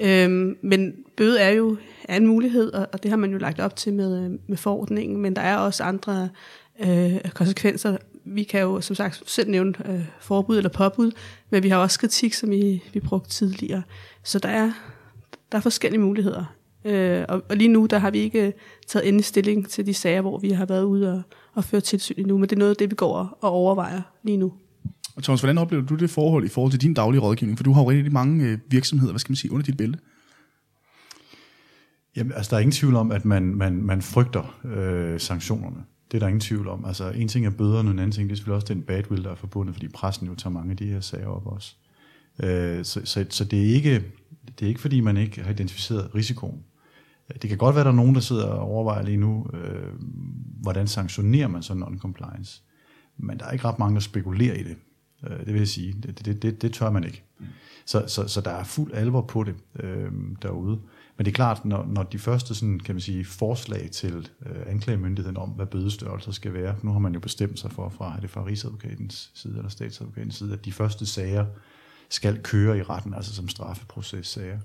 Øhm, 0.00 0.56
men 0.62 0.92
bøde 1.16 1.40
er 1.40 1.50
jo 1.50 1.76
er 2.08 2.16
en 2.16 2.26
mulighed, 2.26 2.72
og, 2.72 2.88
og 2.92 3.02
det 3.02 3.10
har 3.10 3.16
man 3.16 3.32
jo 3.32 3.38
lagt 3.38 3.60
op 3.60 3.76
til 3.76 3.92
med, 3.92 4.24
øh, 4.24 4.30
med 4.46 4.56
forordningen, 4.56 5.20
men 5.20 5.36
der 5.36 5.42
er 5.42 5.56
også 5.56 5.84
andre 5.84 6.28
øh, 6.80 7.16
konsekvenser. 7.34 7.96
Vi 8.24 8.42
kan 8.42 8.60
jo 8.60 8.80
som 8.80 8.96
sagt 8.96 9.22
selv 9.26 9.50
nævne 9.50 9.74
øh, 9.88 10.04
forbud 10.20 10.56
eller 10.56 10.70
påbud, 10.70 11.10
men 11.50 11.62
vi 11.62 11.68
har 11.68 11.76
også 11.76 12.00
kritik, 12.00 12.34
som 12.34 12.50
vi, 12.50 12.82
vi 12.92 13.00
brugte 13.00 13.30
tidligere. 13.30 13.82
Så 14.22 14.38
der 14.38 14.48
er, 14.48 14.72
der 15.52 15.58
er 15.58 15.62
forskellige 15.62 16.00
muligheder. 16.00 16.54
Øh, 16.84 17.24
og, 17.28 17.42
og 17.48 17.56
lige 17.56 17.68
nu, 17.68 17.86
der 17.86 17.98
har 17.98 18.10
vi 18.10 18.18
ikke 18.18 18.46
øh, 18.46 18.52
taget 18.86 19.08
endelig 19.08 19.24
stilling 19.24 19.68
til 19.68 19.86
de 19.86 19.94
sager, 19.94 20.20
hvor 20.20 20.38
vi 20.38 20.50
har 20.50 20.66
været 20.66 20.84
ude 20.84 21.12
og, 21.12 21.22
og 21.54 21.64
føre 21.64 21.80
tilsyn 21.80 22.14
endnu, 22.18 22.38
men 22.38 22.48
det 22.48 22.56
er 22.56 22.58
noget 22.58 22.70
af 22.70 22.76
det, 22.76 22.90
vi 22.90 22.94
går 22.94 23.38
og 23.40 23.50
overvejer 23.50 24.00
lige 24.22 24.36
nu. 24.36 24.52
Og 25.16 25.22
Thomas, 25.22 25.40
hvordan 25.40 25.58
oplever 25.58 25.82
du 25.82 25.94
det 25.94 26.10
forhold 26.10 26.44
i 26.44 26.48
forhold 26.48 26.70
til 26.70 26.80
din 26.80 26.94
daglige 26.94 27.20
rådgivning? 27.20 27.58
For 27.58 27.64
du 27.64 27.72
har 27.72 27.82
jo 27.82 27.90
rigtig 27.90 28.12
mange 28.12 28.44
øh, 28.44 28.58
virksomheder, 28.68 29.12
hvad 29.12 29.20
skal 29.20 29.30
man 29.30 29.36
sige, 29.36 29.52
under 29.52 29.64
dit 29.64 29.76
bælte. 29.76 29.98
Jamen, 32.16 32.32
altså, 32.32 32.50
der 32.50 32.56
er 32.56 32.60
ingen 32.60 32.72
tvivl 32.72 32.96
om, 32.96 33.10
at 33.10 33.24
man, 33.24 33.42
man, 33.42 33.82
man 33.82 34.02
frygter 34.02 34.60
øh, 34.64 35.20
sanktionerne. 35.20 35.84
Det 36.10 36.16
er 36.16 36.20
der 36.20 36.26
ingen 36.26 36.40
tvivl 36.40 36.68
om. 36.68 36.84
Altså, 36.84 37.10
en 37.10 37.28
ting 37.28 37.46
er 37.46 37.50
bøderne, 37.50 37.90
en 37.90 37.98
anden 37.98 38.12
ting 38.12 38.28
det 38.28 38.32
er 38.32 38.36
selvfølgelig 38.36 38.62
også 38.62 38.74
den 38.74 38.82
badwill, 38.82 39.24
der 39.24 39.30
er 39.30 39.34
forbundet, 39.34 39.74
fordi 39.74 39.88
pressen 39.88 40.26
jo 40.26 40.34
tager 40.34 40.52
mange 40.52 40.70
af 40.70 40.76
de 40.76 40.86
her 40.86 41.00
sager 41.00 41.26
op 41.26 41.46
også. 41.46 41.74
Øh, 42.42 42.84
så, 42.84 43.00
så, 43.04 43.26
så 43.30 43.44
det, 43.44 43.70
er 43.70 43.74
ikke, 43.74 44.04
det 44.58 44.64
er 44.64 44.68
ikke, 44.68 44.80
fordi 44.80 45.00
man 45.00 45.16
ikke 45.16 45.42
har 45.42 45.50
identificeret 45.50 46.14
risikoen. 46.14 46.64
Det 47.42 47.48
kan 47.48 47.58
godt 47.58 47.74
være, 47.74 47.80
at 47.80 47.86
der 47.86 47.92
er 47.92 47.96
nogen, 47.96 48.14
der 48.14 48.20
sidder 48.20 48.46
og 48.46 48.60
overvejer 48.60 49.02
lige 49.02 49.16
nu, 49.16 49.46
øh, 49.54 49.92
hvordan 50.60 50.86
sanktionerer 50.86 51.48
man 51.48 51.62
sådan 51.62 51.82
non-compliance. 51.82 52.62
Men 53.16 53.38
der 53.38 53.46
er 53.46 53.50
ikke 53.50 53.64
ret 53.64 53.78
mange, 53.78 53.94
der 53.94 54.00
spekulerer 54.00 54.54
i 54.54 54.62
det. 54.62 54.76
Øh, 55.26 55.38
det 55.38 55.52
vil 55.52 55.58
jeg 55.58 55.68
sige. 55.68 55.92
Det, 55.92 56.26
det, 56.26 56.42
det, 56.42 56.62
det 56.62 56.72
tør 56.72 56.90
man 56.90 57.04
ikke. 57.04 57.24
Så, 57.86 58.04
så, 58.06 58.28
så 58.28 58.40
der 58.40 58.50
er 58.50 58.64
fuld 58.64 58.92
alvor 58.94 59.20
på 59.20 59.44
det 59.44 59.54
øh, 59.80 60.12
derude. 60.42 60.80
Men 61.16 61.24
det 61.24 61.30
er 61.30 61.34
klart, 61.34 61.64
når, 61.64 61.86
når 61.86 62.02
de 62.02 62.18
første 62.18 62.54
sådan, 62.54 62.80
kan 62.80 62.94
man 62.94 63.00
sige, 63.00 63.24
forslag 63.24 63.90
til 63.90 64.28
øh, 64.46 64.56
anklagemyndigheden 64.66 65.36
om, 65.36 65.48
hvad 65.48 65.66
bødestørrelser 65.66 66.32
skal 66.32 66.54
være, 66.54 66.76
nu 66.82 66.92
har 66.92 66.98
man 66.98 67.14
jo 67.14 67.20
bestemt 67.20 67.58
sig 67.58 67.72
for, 67.72 67.88
fra, 67.88 68.16
er 68.16 68.20
det 68.20 68.30
fra 68.30 68.44
Rigsadvokatens 68.44 69.30
side 69.34 69.56
eller 69.56 69.68
statsadvokatens 69.68 70.34
side, 70.34 70.52
at 70.52 70.64
de 70.64 70.72
første 70.72 71.06
sager 71.06 71.46
skal 72.08 72.42
køre 72.42 72.78
i 72.78 72.82
retten, 72.82 73.14
altså 73.14 73.34
som 73.34 73.48
straffeprocessager. 73.48 74.58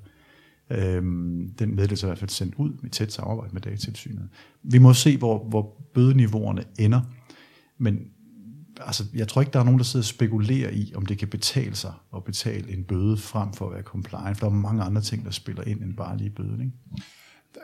Øhm, 0.69 1.49
den 1.59 1.75
meddelelse 1.75 2.05
er 2.05 2.07
i 2.07 2.09
hvert 2.09 2.19
fald 2.19 2.29
sendt 2.29 2.55
ud 2.55 2.73
i 2.83 2.89
tæt 2.89 3.13
samarbejde 3.13 3.53
med 3.53 3.61
datatilsynet. 3.61 4.29
Vi 4.63 4.77
må 4.77 4.93
se, 4.93 5.17
hvor, 5.17 5.43
hvor 5.43 5.75
bødeniveauerne 5.93 6.63
ender, 6.79 7.01
men 7.77 7.99
altså, 8.79 9.03
jeg 9.13 9.27
tror 9.27 9.41
ikke, 9.41 9.51
der 9.51 9.59
er 9.59 9.63
nogen, 9.63 9.79
der 9.79 9.85
sidder 9.85 10.03
og 10.03 10.07
spekulerer 10.07 10.69
i, 10.69 10.93
om 10.95 11.05
det 11.05 11.17
kan 11.17 11.27
betale 11.27 11.75
sig 11.75 11.93
at 12.15 12.23
betale 12.23 12.73
en 12.73 12.83
bøde 12.83 13.17
frem 13.17 13.53
for 13.53 13.65
at 13.65 13.73
være 13.73 13.83
compliant, 13.83 14.37
for 14.37 14.47
der 14.47 14.55
er 14.55 14.59
mange 14.59 14.83
andre 14.83 15.01
ting, 15.01 15.25
der 15.25 15.31
spiller 15.31 15.63
ind 15.63 15.81
end 15.81 15.93
bare 15.93 16.17
lige 16.17 16.29
bøden. 16.29 16.61
Ikke? 16.61 17.03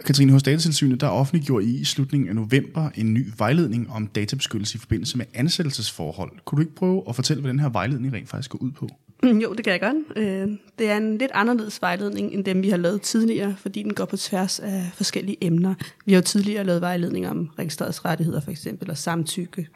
Katrine, 0.05 0.31
hos 0.31 0.43
Datatilsynet, 0.43 1.01
der 1.01 1.07
offentliggjorde 1.07 1.65
I 1.65 1.79
i 1.79 1.83
slutningen 1.83 2.29
af 2.29 2.35
november 2.35 2.89
en 2.95 3.13
ny 3.13 3.27
vejledning 3.37 3.91
om 3.91 4.07
databeskyttelse 4.07 4.75
i 4.75 4.79
forbindelse 4.79 5.17
med 5.17 5.25
ansættelsesforhold. 5.33 6.31
Kunne 6.45 6.57
du 6.57 6.61
ikke 6.61 6.75
prøve 6.75 7.03
at 7.09 7.15
fortælle, 7.15 7.41
hvad 7.41 7.51
den 7.51 7.59
her 7.59 7.69
vejledning 7.69 8.13
rent 8.13 8.29
faktisk 8.29 8.49
går 8.49 8.59
ud 8.59 8.71
på? 8.71 8.89
Jo, 9.43 9.53
det 9.53 9.63
kan 9.63 9.73
jeg 9.73 9.81
godt. 9.81 10.17
Øh, 10.17 10.57
det 10.79 10.89
er 10.89 10.97
en 10.97 11.17
lidt 11.17 11.31
anderledes 11.33 11.81
vejledning, 11.81 12.33
end 12.33 12.45
dem 12.45 12.61
vi 12.61 12.69
har 12.69 12.77
lavet 12.77 13.01
tidligere, 13.01 13.55
fordi 13.57 13.83
den 13.83 13.93
går 13.93 14.05
på 14.05 14.17
tværs 14.17 14.59
af 14.59 14.89
forskellige 14.93 15.37
emner. 15.41 15.75
Vi 16.05 16.13
har 16.13 16.21
jo 16.21 16.25
tidligere 16.25 16.63
lavet 16.63 16.81
vejledning 16.81 17.27
om 17.27 17.49
registrerets 17.59 18.05
rettigheder 18.05 18.41
for 18.41 18.51
eksempel, 18.51 18.89
og 18.89 18.97
samtykke, 18.97 19.67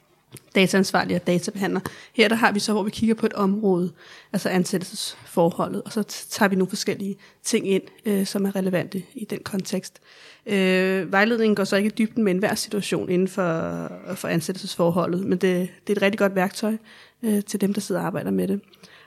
dataansvarlig 0.55 1.15
og 1.15 1.27
databehandler. 1.27 1.79
Her 2.13 2.27
der 2.27 2.36
har 2.36 2.51
vi 2.51 2.59
så, 2.59 2.74
hvor 2.74 2.83
vi 2.83 2.89
kigger 2.89 3.15
på 3.15 3.25
et 3.25 3.33
område, 3.33 3.91
altså 4.33 4.50
ansættelsesforholdet, 4.50 5.81
og 5.81 5.91
så 5.91 6.03
tager 6.03 6.50
vi 6.50 6.55
nogle 6.55 6.69
forskellige 6.69 7.17
ting 7.43 7.67
ind, 7.67 7.83
øh, 8.05 8.25
som 8.25 8.45
er 8.45 8.55
relevante 8.55 9.03
i 9.13 9.25
den 9.25 9.39
kontekst. 9.43 10.00
Øh, 10.45 11.12
vejledningen 11.12 11.55
går 11.55 11.63
så 11.63 11.75
ikke 11.75 11.88
i 11.88 11.93
dybden 11.98 12.24
med 12.24 12.31
enhver 12.31 12.55
situation 12.55 13.09
inden 13.09 13.27
for, 13.27 13.91
for 14.15 14.27
ansættelsesforholdet, 14.27 15.25
men 15.25 15.31
det, 15.31 15.69
det 15.88 15.93
er 15.93 15.98
et 15.98 16.01
rigtig 16.01 16.19
godt 16.19 16.36
værktøj 16.36 16.77
øh, 17.24 17.43
til 17.43 17.62
dem, 17.62 17.74
der 17.74 17.81
sidder 17.81 18.01
og 18.01 18.07
arbejder 18.07 18.31
med 18.31 18.48
det. 18.48 18.62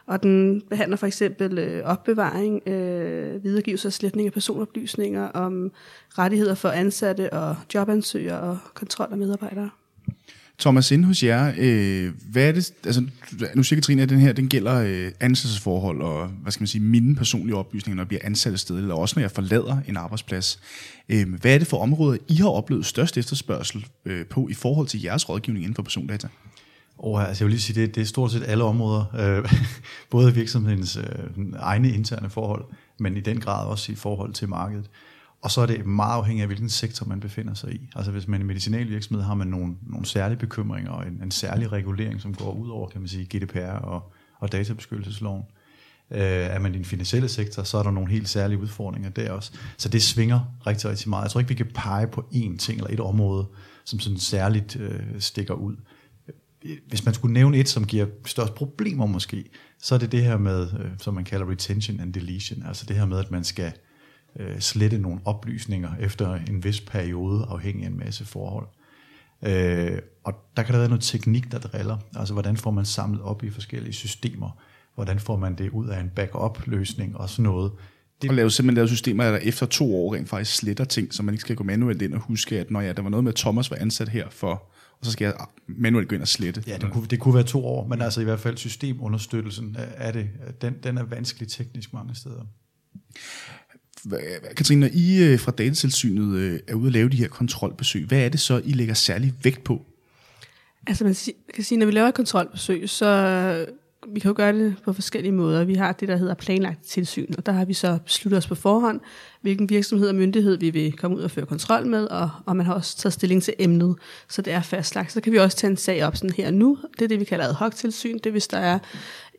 Og 0.06 0.22
den 0.22 0.62
behandler 0.70 0.96
for 0.96 1.06
eksempel 1.06 1.58
øh, 1.58 1.84
opbevaring, 1.84 2.68
øh, 2.68 3.44
videregivelse 3.44 3.88
og 3.88 3.92
sletning 3.92 4.26
af 4.26 4.32
personoplysninger 4.32 5.28
om 5.28 5.72
rettigheder 6.18 6.54
for 6.54 6.68
ansatte 6.68 7.32
og 7.32 7.56
jobansøgere 7.74 8.40
og 8.40 8.58
kontrol 8.74 9.08
af 9.10 9.18
medarbejdere. 9.18 9.70
Thomas, 10.62 10.90
inde 10.90 11.04
hos 11.04 11.22
jer, 11.22 11.52
øh, 11.58 12.12
hvad 12.30 12.48
er 12.48 12.52
det, 12.52 12.72
altså, 12.84 13.06
nu 13.54 13.62
siger 13.62 13.76
Katrine, 13.76 14.02
at 14.02 14.08
den 14.08 14.18
her, 14.20 14.32
den 14.32 14.48
gælder 14.48 14.74
øh, 14.74 15.10
ansættelsesforhold 15.20 16.02
og, 16.02 16.26
hvad 16.26 16.52
skal 16.52 16.62
man 16.62 16.68
sige, 16.68 16.82
mine 16.82 17.16
personlige 17.16 17.56
oplysninger, 17.56 17.96
når 17.96 18.02
jeg 18.02 18.08
bliver 18.08 18.20
ansat 18.24 18.52
et 18.52 18.60
sted, 18.60 18.76
eller 18.76 18.94
også 18.94 19.14
når 19.16 19.20
jeg 19.20 19.30
forlader 19.30 19.78
en 19.88 19.96
arbejdsplads. 19.96 20.60
Øh, 21.08 21.34
hvad 21.40 21.54
er 21.54 21.58
det 21.58 21.66
for 21.66 21.82
områder, 21.82 22.18
I 22.28 22.34
har 22.34 22.48
oplevet 22.48 22.86
størst 22.86 23.18
efterspørgsel 23.18 23.86
øh, 24.04 24.26
på 24.26 24.48
i 24.48 24.54
forhold 24.54 24.86
til 24.86 25.02
jeres 25.02 25.28
rådgivning 25.28 25.64
inden 25.64 25.74
for 25.74 25.82
persondata? 25.82 26.28
Oh, 26.98 27.28
altså 27.28 27.44
jeg 27.44 27.46
vil 27.46 27.52
lige 27.52 27.60
sige, 27.60 27.80
det, 27.80 27.94
det 27.94 28.00
er 28.00 28.04
stort 28.04 28.32
set 28.32 28.44
alle 28.46 28.64
områder, 28.64 29.04
øh, 29.18 29.52
både 30.10 30.34
virksomhedens 30.34 30.96
øh, 30.96 31.04
egne 31.58 31.92
interne 31.92 32.30
forhold, 32.30 32.64
men 32.98 33.16
i 33.16 33.20
den 33.20 33.40
grad 33.40 33.66
også 33.66 33.92
i 33.92 33.94
forhold 33.94 34.32
til 34.32 34.48
markedet. 34.48 34.90
Og 35.42 35.50
så 35.50 35.60
er 35.60 35.66
det 35.66 35.86
meget 35.86 36.16
afhængigt 36.16 36.42
af, 36.42 36.48
hvilken 36.48 36.68
sektor 36.68 37.06
man 37.06 37.20
befinder 37.20 37.54
sig 37.54 37.74
i. 37.74 37.88
Altså 37.96 38.12
hvis 38.12 38.28
man 38.28 38.40
er 38.40 38.42
en 38.42 38.46
medicinalvirksomhed, 38.46 39.24
har 39.24 39.34
man 39.34 39.46
nogle, 39.46 39.74
nogle 39.82 40.06
særlige 40.06 40.38
bekymringer 40.38 40.90
og 40.90 41.06
en, 41.06 41.20
en 41.22 41.30
særlig 41.30 41.72
regulering, 41.72 42.20
som 42.20 42.34
går 42.34 42.52
ud 42.52 42.68
over, 42.68 42.88
kan 42.88 43.00
man 43.00 43.08
sige, 43.08 43.38
GDPR 43.38 43.58
og, 43.58 44.12
og 44.38 44.52
databeskyttelsesloven. 44.52 45.42
Øh, 46.10 46.20
er 46.20 46.58
man 46.58 46.74
i 46.74 46.76
den 46.76 46.84
finansielle 46.84 47.28
sektor, 47.28 47.62
så 47.62 47.78
er 47.78 47.82
der 47.82 47.90
nogle 47.90 48.10
helt 48.10 48.28
særlige 48.28 48.58
udfordringer 48.58 49.10
der 49.10 49.32
også. 49.32 49.52
Så 49.78 49.88
det 49.88 50.02
svinger 50.02 50.40
rigtig, 50.66 50.90
rigtig 50.90 51.08
meget. 51.08 51.22
Jeg 51.22 51.30
tror 51.30 51.40
ikke, 51.40 51.48
vi 51.48 51.54
kan 51.54 51.70
pege 51.74 52.06
på 52.06 52.20
én 52.34 52.56
ting 52.56 52.78
eller 52.78 52.90
et 52.90 53.00
område, 53.00 53.46
som 53.84 54.00
sådan 54.00 54.18
særligt 54.18 54.76
øh, 54.76 55.00
stikker 55.18 55.54
ud. 55.54 55.76
Hvis 56.88 57.04
man 57.04 57.14
skulle 57.14 57.34
nævne 57.34 57.56
et, 57.56 57.68
som 57.68 57.86
giver 57.86 58.06
størst 58.26 58.54
problemer 58.54 59.06
måske, 59.06 59.44
så 59.82 59.94
er 59.94 59.98
det 59.98 60.12
det 60.12 60.24
her 60.24 60.38
med, 60.38 60.62
øh, 60.62 60.90
som 60.98 61.14
man 61.14 61.24
kalder 61.24 61.50
retention 61.50 62.00
and 62.00 62.12
deletion. 62.12 62.66
Altså 62.66 62.86
det 62.86 62.96
her 62.96 63.04
med, 63.04 63.18
at 63.18 63.30
man 63.30 63.44
skal 63.44 63.72
øh, 64.38 64.60
slette 64.60 64.98
nogle 64.98 65.20
oplysninger 65.24 65.90
efter 66.00 66.34
en 66.34 66.64
vis 66.64 66.80
periode, 66.80 67.46
afhængig 67.50 67.84
af 67.84 67.90
en 67.90 67.98
masse 67.98 68.24
forhold. 68.24 68.66
Øh, 69.42 69.98
og 70.24 70.34
der 70.56 70.62
kan 70.62 70.72
der 70.72 70.78
være 70.78 70.88
noget 70.88 71.02
teknik, 71.02 71.52
der 71.52 71.58
driller. 71.58 71.98
Altså 72.16 72.34
hvordan 72.34 72.56
får 72.56 72.70
man 72.70 72.84
samlet 72.84 73.22
op 73.22 73.44
i 73.44 73.50
forskellige 73.50 73.92
systemer? 73.92 74.62
Hvordan 74.94 75.20
får 75.20 75.36
man 75.36 75.54
det 75.54 75.70
ud 75.70 75.88
af 75.88 76.00
en 76.00 76.10
backup-løsning 76.16 77.16
og 77.16 77.30
sådan 77.30 77.42
noget? 77.42 77.72
Det 78.22 78.30
og 78.30 78.36
lave, 78.36 78.50
simpelthen 78.50 78.76
lave 78.76 78.88
systemer, 78.88 79.24
der 79.24 79.36
efter 79.36 79.66
to 79.66 79.96
år 79.96 80.14
rent 80.14 80.28
faktisk 80.28 80.56
sletter 80.56 80.84
ting, 80.84 81.14
så 81.14 81.22
man 81.22 81.34
ikke 81.34 81.40
skal 81.40 81.56
gå 81.56 81.64
manuelt 81.64 82.02
ind 82.02 82.14
og 82.14 82.20
huske, 82.20 82.60
at 82.60 82.70
når 82.70 82.80
ja, 82.80 82.92
der 82.92 83.02
var 83.02 83.10
noget 83.10 83.24
med, 83.24 83.32
at 83.32 83.36
Thomas 83.36 83.70
var 83.70 83.76
ansat 83.76 84.08
her 84.08 84.30
for, 84.30 84.50
og 85.00 85.06
så 85.06 85.12
skal 85.12 85.24
jeg 85.24 85.34
manuelt 85.66 86.08
gå 86.08 86.14
ind 86.14 86.22
og 86.22 86.28
slette. 86.28 86.62
Ja, 86.66 86.76
det 86.76 86.92
kunne, 86.92 87.06
det 87.06 87.20
kunne 87.20 87.34
være 87.34 87.44
to 87.44 87.66
år, 87.66 87.86
men 87.86 88.02
altså 88.02 88.20
i 88.20 88.24
hvert 88.24 88.40
fald 88.40 88.56
systemunderstøttelsen 88.56 89.76
er 89.78 90.12
det, 90.12 90.28
den, 90.60 90.74
den 90.82 90.98
er 90.98 91.02
vanskelig 91.02 91.48
teknisk 91.48 91.92
mange 91.92 92.14
steder. 92.14 92.44
Katrine, 94.56 94.80
når 94.80 94.88
I 94.92 95.24
øh, 95.24 95.38
fra 95.38 95.52
datatilsynet 95.52 96.36
øh, 96.36 96.60
er 96.68 96.74
ude 96.74 96.86
at 96.86 96.92
lave 96.92 97.08
de 97.08 97.16
her 97.16 97.28
kontrolbesøg, 97.28 98.04
hvad 98.04 98.18
er 98.18 98.28
det 98.28 98.40
så, 98.40 98.60
I 98.64 98.72
lægger 98.72 98.94
særlig 98.94 99.34
vægt 99.42 99.64
på? 99.64 99.82
Altså 100.86 101.04
man 101.04 101.14
kan 101.54 101.64
sige, 101.64 101.78
når 101.78 101.86
vi 101.86 101.92
laver 101.92 102.08
et 102.08 102.14
kontrolbesøg, 102.14 102.88
så 102.88 103.66
vi 104.08 104.20
kan 104.20 104.28
jo 104.28 104.34
gøre 104.36 104.52
det 104.52 104.76
på 104.84 104.92
forskellige 104.92 105.32
måder. 105.32 105.64
Vi 105.64 105.74
har 105.74 105.92
det, 105.92 106.08
der 106.08 106.16
hedder 106.16 106.34
planlagt 106.34 106.84
tilsyn, 106.84 107.32
og 107.38 107.46
der 107.46 107.52
har 107.52 107.64
vi 107.64 107.74
så 107.74 107.98
besluttet 108.04 108.38
os 108.38 108.46
på 108.46 108.54
forhånd, 108.54 109.00
hvilken 109.40 109.70
virksomhed 109.70 110.08
og 110.08 110.14
myndighed 110.14 110.58
vi 110.58 110.70
vil 110.70 110.92
komme 110.92 111.16
ud 111.16 111.22
og 111.22 111.30
føre 111.30 111.46
kontrol 111.46 111.86
med, 111.86 112.04
og, 112.04 112.30
og 112.46 112.56
man 112.56 112.66
har 112.66 112.74
også 112.74 112.96
taget 112.96 113.12
stilling 113.12 113.42
til 113.42 113.54
emnet, 113.58 113.96
så 114.28 114.42
det 114.42 114.52
er 114.52 114.62
fastlagt. 114.62 115.12
Så 115.12 115.20
kan 115.20 115.32
vi 115.32 115.38
også 115.38 115.56
tage 115.56 115.70
en 115.70 115.76
sag 115.76 116.04
op 116.04 116.16
sådan 116.16 116.30
her 116.36 116.50
nu. 116.50 116.78
Det 116.98 117.04
er 117.04 117.08
det, 117.08 117.20
vi 117.20 117.24
kalder 117.24 117.48
ad 117.48 117.54
hoc 117.54 117.74
tilsyn. 117.74 118.14
Det 118.14 118.26
er, 118.26 118.30
hvis 118.30 118.48
der 118.48 118.58
er 118.58 118.78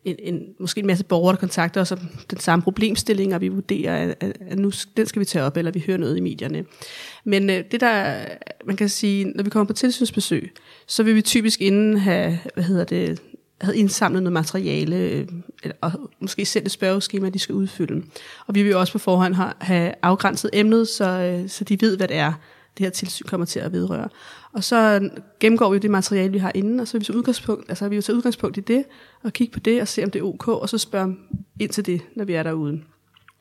en, 0.06 0.16
en, 0.20 0.44
måske 0.60 0.80
en 0.80 0.88
masse 0.88 1.04
borgere, 1.04 1.34
der 1.34 1.40
kontakter 1.40 1.82
os 1.82 1.92
om 1.92 2.00
den 2.32 2.40
samme 2.40 2.64
problemstilling, 2.64 3.36
og 3.36 3.42
vi 3.42 3.48
vurderer, 3.48 4.16
at, 4.20 4.38
at 4.50 4.60
nu 4.60 4.72
den 4.98 5.06
skal 5.06 5.20
vi 5.20 5.26
tage 5.26 5.46
op, 5.46 5.58
eller 5.58 5.72
vi 5.72 5.84
hører 5.88 5.98
noget 5.98 6.18
i 6.18 6.20
medierne. 6.20 6.66
Men 7.24 7.50
øh, 7.50 7.64
det 7.72 7.82
der, 7.82 8.16
man 8.66 8.76
kan 8.76 8.90
sige, 8.90 9.26
når 9.26 9.44
vi 9.44 9.50
kommer 9.50 9.68
på 9.68 9.74
tilsynsbesøg, 9.74 10.52
så 10.88 11.04
vil 11.04 11.16
vi 11.16 11.22
typisk 11.22 11.62
inden 11.62 11.98
have, 11.98 12.40
hvad 12.54 12.64
hedder 12.64 12.84
det, 12.84 13.22
havde 13.62 13.78
indsamlet 13.78 14.24
noget 14.24 14.34
materiale, 14.34 14.96
øh, 14.96 15.28
og 15.82 15.92
måske 16.20 16.46
selv 16.46 16.66
et 16.66 16.72
spørgeskema, 16.72 17.30
de 17.30 17.40
skal 17.40 17.56
udfylde. 17.56 18.04
Og 18.48 18.56
vi 18.56 18.64
vil 18.64 18.76
også 18.76 18.94
på 18.94 19.00
forhånd 19.00 19.36
have 19.60 19.94
afgrænset 20.02 20.50
emnet, 20.54 20.88
så, 20.88 21.10
øh, 21.10 21.50
så 21.50 21.64
de 21.64 21.82
ved, 21.82 21.98
hvad 21.98 22.08
det 22.08 22.18
er, 22.18 22.34
det 22.78 22.86
her 22.86 22.90
tilsyn 22.90 23.26
kommer 23.28 23.46
til 23.46 23.60
at 23.60 23.72
vedrøre. 23.72 24.10
Og 24.54 24.64
så 24.64 25.10
gennemgår 25.40 25.70
vi 25.70 25.80
det 25.80 25.92
materiale, 25.92 26.32
vi 26.32 26.38
har 26.38 26.52
inden, 26.56 26.80
og 26.80 26.88
så 26.88 26.98
er 26.98 27.00
vi 27.00 27.06
så 27.06 27.14
udgangspunkt, 27.14 27.70
altså 27.70 27.88
vi 27.88 28.02
tager 28.02 28.18
udgangspunkt 28.18 28.58
i 28.58 28.62
det, 28.62 28.84
og 29.24 29.34
kigge 29.34 29.54
på 29.54 29.60
det, 29.60 29.82
og 29.82 29.88
se 29.88 30.04
om 30.04 30.12
det 30.12 30.20
er 30.20 30.24
ok, 30.24 30.48
og 30.48 30.70
så 30.70 30.78
spørge 30.78 31.16
ind 31.60 31.70
til 31.70 31.86
det, 31.86 32.02
når 32.16 32.26
vi 32.26 32.34
er 32.34 32.44
derude. 32.44 32.82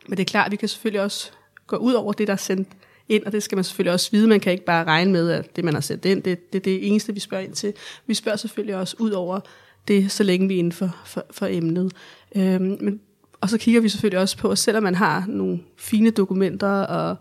Men 0.09 0.17
det 0.17 0.21
er 0.21 0.25
klart, 0.25 0.47
at 0.47 0.53
vi 0.53 0.57
kan 0.57 0.69
selvfølgelig 0.69 1.03
også 1.03 1.31
gå 1.67 1.77
ud 1.77 1.93
over 1.93 2.13
det, 2.13 2.27
der 2.27 2.33
er 2.33 2.37
sendt 2.37 2.69
ind, 3.09 3.25
og 3.25 3.33
det 3.33 3.43
skal 3.43 3.57
man 3.57 3.65
selvfølgelig 3.65 3.93
også 3.93 4.11
vide. 4.11 4.29
Man 4.29 4.41
kan 4.41 4.53
ikke 4.53 4.65
bare 4.65 4.85
regne 4.85 5.13
med, 5.13 5.31
at 5.31 5.57
det, 5.57 5.65
man 5.65 5.75
har 5.75 5.81
sendt 5.81 6.05
ind, 6.05 6.23
det, 6.23 6.53
det 6.53 6.59
er 6.59 6.63
det 6.63 6.89
eneste, 6.89 7.15
vi 7.15 7.21
spørger 7.21 7.45
ind 7.45 7.55
til. 7.55 7.73
Vi 8.07 8.15
spørger 8.15 8.37
selvfølgelig 8.37 8.77
også 8.77 8.97
ud 8.99 9.11
over 9.11 9.41
det, 9.89 10.13
så 10.13 10.23
længe 10.23 10.49
vi 10.49 10.55
er 10.55 10.59
inden 10.59 10.73
for, 10.73 10.97
for, 11.05 11.25
for 11.31 11.47
emnet. 11.47 11.93
Øhm, 12.37 12.77
men, 12.81 13.01
og 13.41 13.49
så 13.49 13.59
kigger 13.59 13.81
vi 13.81 13.89
selvfølgelig 13.89 14.21
også 14.21 14.39
på, 14.39 14.51
at 14.51 14.59
selvom 14.59 14.83
man 14.83 14.95
har 14.95 15.25
nogle 15.29 15.61
fine 15.77 16.11
dokumenter 16.11 16.69
og 16.69 17.17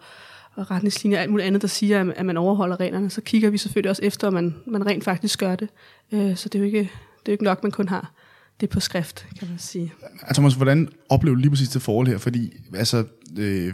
og 0.55 0.72
retningslinjer 0.72 1.17
og 1.17 1.22
alt 1.22 1.31
muligt 1.31 1.48
andet, 1.48 1.62
der 1.62 1.67
siger, 1.67 2.13
at 2.15 2.25
man 2.25 2.38
overholder 2.38 2.79
reglerne, 2.79 3.10
så 3.10 3.22
kigger 3.22 3.50
vi 3.50 3.58
selvfølgelig 3.58 3.89
også 3.89 4.01
efter, 4.03 4.27
om 4.27 4.34
man, 4.34 4.55
man 4.67 4.86
rent 4.86 5.03
faktisk 5.03 5.39
gør 5.39 5.55
det. 5.55 5.70
Øh, 6.12 6.36
så 6.36 6.50
det 6.50 6.55
er 6.55 6.60
jo 6.60 6.65
ikke, 6.65 6.79
det 6.79 6.88
er 7.25 7.27
jo 7.27 7.31
ikke 7.31 7.43
nok, 7.43 7.63
man 7.63 7.72
kun 7.72 7.89
har 7.89 8.13
det 8.62 8.70
på 8.70 8.79
skrift, 8.79 9.27
kan 9.39 9.50
man 9.50 9.60
sige. 9.60 9.93
Thomas, 10.34 10.53
hvordan 10.53 10.89
oplever 11.10 11.36
du 11.36 11.39
lige 11.39 11.50
præcis 11.50 11.70
det 11.70 11.81
forhold 11.81 12.08
her? 12.08 12.17
Fordi, 12.17 12.53
altså, 12.74 13.05
øh, 13.38 13.74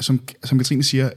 som, 0.00 0.20
som 0.44 0.58
Katrine 0.58 0.82
siger, 0.82 1.10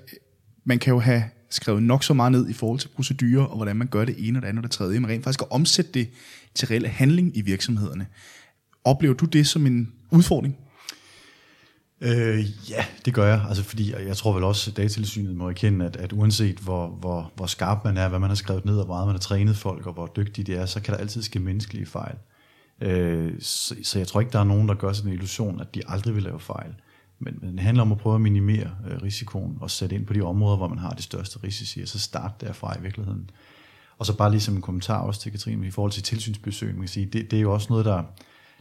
man 0.63 0.79
kan 0.79 0.93
jo 0.93 0.99
have 0.99 1.23
skrevet 1.49 1.83
nok 1.83 2.03
så 2.03 2.13
meget 2.13 2.31
ned 2.31 2.49
i 2.49 2.53
forhold 2.53 2.79
til 2.79 2.87
procedurer, 2.87 3.43
og 3.43 3.55
hvordan 3.55 3.75
man 3.75 3.87
gør 3.87 4.05
det 4.05 4.15
ene 4.17 4.39
og 4.39 4.41
det 4.41 4.47
andet 4.47 4.59
og 4.59 4.63
det 4.63 4.71
tredje, 4.71 4.99
men 4.99 5.09
rent 5.09 5.23
faktisk 5.23 5.41
at 5.41 5.51
omsætte 5.51 5.91
det 5.91 6.09
til 6.55 6.67
reel 6.67 6.87
handling 6.87 7.37
i 7.37 7.41
virksomhederne. 7.41 8.07
Oplever 8.83 9.13
du 9.13 9.25
det 9.25 9.47
som 9.47 9.65
en 9.65 9.93
udfordring? 10.11 10.57
Øh, 12.01 12.45
ja, 12.69 12.85
det 13.05 13.13
gør 13.13 13.25
jeg. 13.25 13.45
Altså, 13.47 13.63
fordi 13.63 13.93
jeg 13.93 14.17
tror 14.17 14.33
vel 14.33 14.43
også, 14.43 14.71
at 14.71 14.77
datatilsynet 14.77 15.35
må 15.35 15.49
erkende, 15.49 15.85
at, 15.85 15.95
at 15.95 16.13
uanset 16.13 16.57
hvor, 16.57 16.87
hvor, 16.87 17.31
hvor 17.35 17.45
skarp 17.45 17.83
man 17.83 17.97
er, 17.97 18.09
hvad 18.09 18.19
man 18.19 18.29
har 18.29 18.35
skrevet 18.35 18.65
ned, 18.65 18.77
og 18.77 18.85
hvor 18.85 18.95
meget 18.95 19.07
man 19.07 19.15
har 19.15 19.19
trænet 19.19 19.57
folk, 19.57 19.87
og 19.87 19.93
hvor 19.93 20.11
dygtige 20.15 20.45
de 20.45 20.55
er, 20.55 20.65
så 20.65 20.81
kan 20.81 20.93
der 20.93 20.99
altid 20.99 21.21
ske 21.21 21.39
menneskelige 21.39 21.85
fejl. 21.85 22.15
Øh, 22.81 23.33
så, 23.39 23.75
så 23.83 23.97
jeg 23.99 24.07
tror 24.07 24.19
ikke, 24.19 24.31
der 24.31 24.39
er 24.39 24.43
nogen, 24.43 24.67
der 24.67 24.73
gør 24.73 24.93
sig 24.93 25.05
en 25.05 25.13
illusion, 25.13 25.61
at 25.61 25.75
de 25.75 25.81
aldrig 25.87 26.15
vil 26.15 26.23
lave 26.23 26.39
fejl. 26.39 26.73
Men, 27.19 27.39
men 27.41 27.51
det 27.51 27.59
handler 27.59 27.83
om 27.83 27.91
at 27.91 27.97
prøve 27.97 28.15
at 28.15 28.21
minimere 28.21 28.71
øh, 28.89 29.01
risikoen, 29.03 29.57
og 29.61 29.71
sætte 29.71 29.95
ind 29.95 30.05
på 30.05 30.13
de 30.13 30.21
områder, 30.21 30.57
hvor 30.57 30.67
man 30.67 30.77
har 30.77 30.89
de 30.89 31.01
største 31.01 31.39
risici, 31.43 31.81
og 31.81 31.87
så 31.87 31.99
starte 31.99 32.45
derfra 32.45 32.77
i 32.77 32.81
virkeligheden. 32.81 33.29
Og 33.97 34.05
så 34.05 34.17
bare 34.17 34.31
lige 34.31 34.41
som 34.41 34.55
en 34.55 34.61
kommentar 34.61 35.01
også 35.01 35.21
til 35.21 35.31
Katrine, 35.31 35.67
i 35.67 35.71
forhold 35.71 35.91
til 35.91 36.03
tilsynsbesøg, 36.03 36.69
man 36.69 36.79
kan 36.79 36.87
sige, 36.87 37.05
det, 37.05 37.31
det 37.31 37.37
er 37.37 37.41
jo 37.41 37.53
også 37.53 37.67
noget, 37.69 37.85
der 37.85 38.03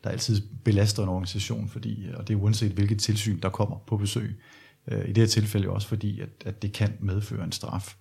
der 0.05 0.11
altid 0.11 0.43
belaster 0.65 1.03
en 1.03 1.09
organisation, 1.09 1.69
fordi, 1.69 2.07
og 2.15 2.29
det 2.29 2.35
er 2.35 2.39
uanset 2.39 2.73
hvilket 2.73 2.99
tilsyn, 2.99 3.41
der 3.41 3.49
kommer 3.49 3.77
på 3.87 3.97
besøg. 3.97 4.41
Øh, 4.89 5.05
I 5.05 5.09
det 5.09 5.17
her 5.17 5.27
tilfælde 5.27 5.71
også 5.71 5.89
fordi, 5.89 6.21
at, 6.21 6.29
at 6.45 6.63
det 6.63 6.73
kan 6.73 6.93
medføre 7.01 7.45
en 7.45 7.53
straf. 7.53 7.97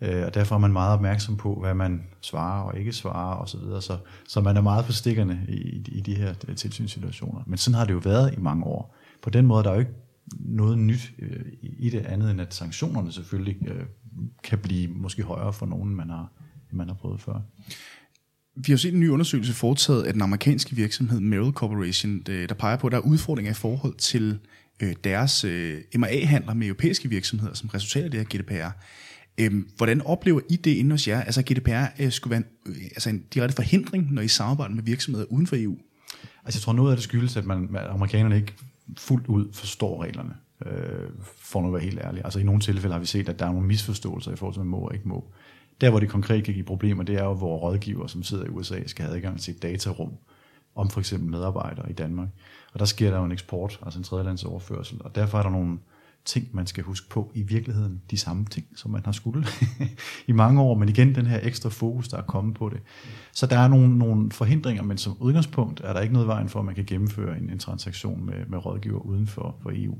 Øh, 0.00 0.26
og 0.26 0.34
derfor 0.34 0.54
er 0.54 0.58
man 0.58 0.72
meget 0.72 0.94
opmærksom 0.94 1.36
på, 1.36 1.54
hvad 1.60 1.74
man 1.74 2.02
svarer 2.20 2.62
og 2.62 2.78
ikke 2.78 2.92
svarer 2.92 3.36
osv., 3.36 3.58
så, 3.58 3.64
videre. 3.64 3.82
så, 3.82 3.98
så 4.28 4.40
man 4.40 4.56
er 4.56 4.60
meget 4.60 4.84
på 4.84 4.92
stikkerne 4.92 5.46
i, 5.48 5.84
i 5.88 6.00
de 6.00 6.14
her 6.14 6.34
øh, 6.48 6.56
tilsynssituationer. 6.56 7.42
Men 7.46 7.58
sådan 7.58 7.78
har 7.78 7.84
det 7.84 7.92
jo 7.92 7.98
været 7.98 8.34
i 8.34 8.40
mange 8.40 8.64
år. 8.64 8.96
På 9.22 9.30
den 9.30 9.46
måde 9.46 9.64
der 9.64 9.70
er 9.70 9.74
jo 9.74 9.80
ikke 9.80 9.94
noget 10.30 10.78
nyt 10.78 11.12
i 11.62 11.90
det 11.90 12.06
andet, 12.06 12.30
end 12.30 12.40
at 12.40 12.54
sanktionerne 12.54 13.12
selvfølgelig 13.12 13.56
kan 14.42 14.58
blive 14.58 14.88
måske 14.88 15.22
højere 15.22 15.52
for 15.52 15.66
nogen, 15.66 15.94
man 15.94 16.10
har, 16.10 16.32
man 16.70 16.88
har 16.88 16.94
prøvet 16.94 17.20
før. 17.20 17.40
Vi 18.56 18.72
har 18.72 18.76
set 18.76 18.94
en 18.94 19.00
ny 19.00 19.08
undersøgelse 19.08 19.52
foretaget 19.52 20.02
af 20.02 20.12
den 20.12 20.22
amerikanske 20.22 20.76
virksomhed 20.76 21.20
Merrill 21.20 21.52
Corporation, 21.52 22.22
øh, 22.28 22.48
der 22.48 22.54
peger 22.54 22.76
på, 22.76 22.86
at 22.86 22.92
der 22.92 22.98
er 22.98 23.02
udfordringer 23.02 23.50
i 23.50 23.54
forhold 23.54 23.94
til 23.94 24.38
øh, 24.82 24.94
deres 25.04 25.44
øh, 25.44 25.80
MA-handler 25.96 26.54
med 26.54 26.66
europæiske 26.66 27.08
virksomheder, 27.08 27.54
som 27.54 27.68
resultat 27.68 28.04
af 28.04 28.10
det 28.10 28.20
her 28.20 28.38
GDPR. 28.38 28.70
Øhm, 29.38 29.68
hvordan 29.76 30.02
oplever 30.02 30.40
I 30.50 30.56
det 30.56 30.70
inde 30.70 30.90
hos 30.90 31.08
jer? 31.08 31.20
Altså 31.20 31.42
GDPR 31.42 32.10
skulle 32.10 32.30
være 32.30 32.42
en, 32.66 32.74
altså 32.82 33.10
en 33.10 33.24
direkte 33.34 33.56
forhindring, 33.56 34.12
når 34.12 34.22
I 34.22 34.28
samarbejder 34.28 34.74
med 34.74 34.82
virksomheder 34.82 35.26
uden 35.26 35.46
for 35.46 35.56
EU? 35.58 35.76
Altså 36.44 36.58
jeg 36.58 36.62
tror 36.62 36.72
noget 36.72 36.90
af 36.90 36.96
det 36.96 37.04
skyldes, 37.04 37.36
at, 37.36 37.46
man, 37.46 37.76
at 37.76 37.86
amerikanerne 37.90 38.36
ikke 38.36 38.54
fuldt 38.98 39.26
ud 39.26 39.52
forstår 39.52 40.02
reglerne, 40.02 40.34
øh, 40.66 41.10
for 41.36 41.60
nu 41.60 41.66
at 41.66 41.72
være 41.72 41.82
helt 41.82 42.00
ærlig. 42.04 42.22
Altså 42.24 42.38
i 42.38 42.42
nogle 42.42 42.60
tilfælde 42.60 42.92
har 42.92 43.00
vi 43.00 43.06
set, 43.06 43.28
at 43.28 43.38
der 43.38 43.46
er 43.46 43.52
nogle 43.52 43.66
misforståelser 43.66 44.32
i 44.32 44.36
forhold 44.36 44.54
til, 44.54 44.58
hvad 44.58 44.64
man 44.64 44.80
må 44.80 44.86
og 44.86 44.94
ikke 44.94 45.08
må. 45.08 45.32
Der, 45.82 45.90
hvor 45.90 46.00
det 46.00 46.08
konkret 46.08 46.44
kan 46.44 46.54
give 46.54 46.64
problemer, 46.64 47.02
det 47.02 47.14
er 47.14 47.24
jo, 47.24 47.34
hvor 47.34 47.56
rådgiver, 47.56 48.06
som 48.06 48.22
sidder 48.22 48.44
i 48.44 48.48
USA, 48.48 48.86
skal 48.86 49.04
have 49.04 49.16
adgang 49.16 49.40
til 49.40 49.54
et 49.54 49.62
datarum 49.62 50.12
om 50.74 50.90
for 50.90 51.00
eksempel 51.00 51.30
medarbejdere 51.30 51.90
i 51.90 51.92
Danmark. 51.92 52.28
Og 52.72 52.80
der 52.80 52.84
sker 52.84 53.10
der 53.10 53.18
jo 53.18 53.24
en 53.24 53.32
eksport, 53.32 53.80
altså 53.82 53.98
en 53.98 54.04
tredjelandsoverførsel, 54.04 55.00
og 55.04 55.14
derfor 55.14 55.38
er 55.38 55.42
der 55.42 55.50
nogle 55.50 55.78
ting, 56.24 56.48
man 56.52 56.66
skal 56.66 56.84
huske 56.84 57.08
på. 57.08 57.32
I 57.34 57.42
virkeligheden 57.42 58.02
de 58.10 58.18
samme 58.18 58.44
ting, 58.44 58.66
som 58.76 58.90
man 58.90 59.02
har 59.04 59.12
skulle 59.12 59.46
i 60.26 60.32
mange 60.32 60.60
år, 60.60 60.74
men 60.74 60.88
igen 60.88 61.14
den 61.14 61.26
her 61.26 61.40
ekstra 61.42 61.68
fokus, 61.68 62.08
der 62.08 62.16
er 62.16 62.22
kommet 62.22 62.54
på 62.54 62.68
det. 62.68 62.80
Så 63.32 63.46
der 63.46 63.58
er 63.58 63.68
nogle, 63.68 63.98
nogle 63.98 64.30
forhindringer, 64.30 64.82
men 64.82 64.98
som 64.98 65.16
udgangspunkt 65.20 65.80
er 65.84 65.92
der 65.92 66.00
ikke 66.00 66.12
noget 66.12 66.28
vejen 66.28 66.48
for, 66.48 66.58
at 66.58 66.64
man 66.64 66.74
kan 66.74 66.84
gennemføre 66.84 67.38
en, 67.38 67.50
en 67.50 67.58
transaktion 67.58 68.26
med, 68.26 68.46
med 68.48 68.66
rådgiver 68.66 69.00
uden 69.00 69.26
for, 69.26 69.56
for 69.62 69.70
EU. 69.74 69.98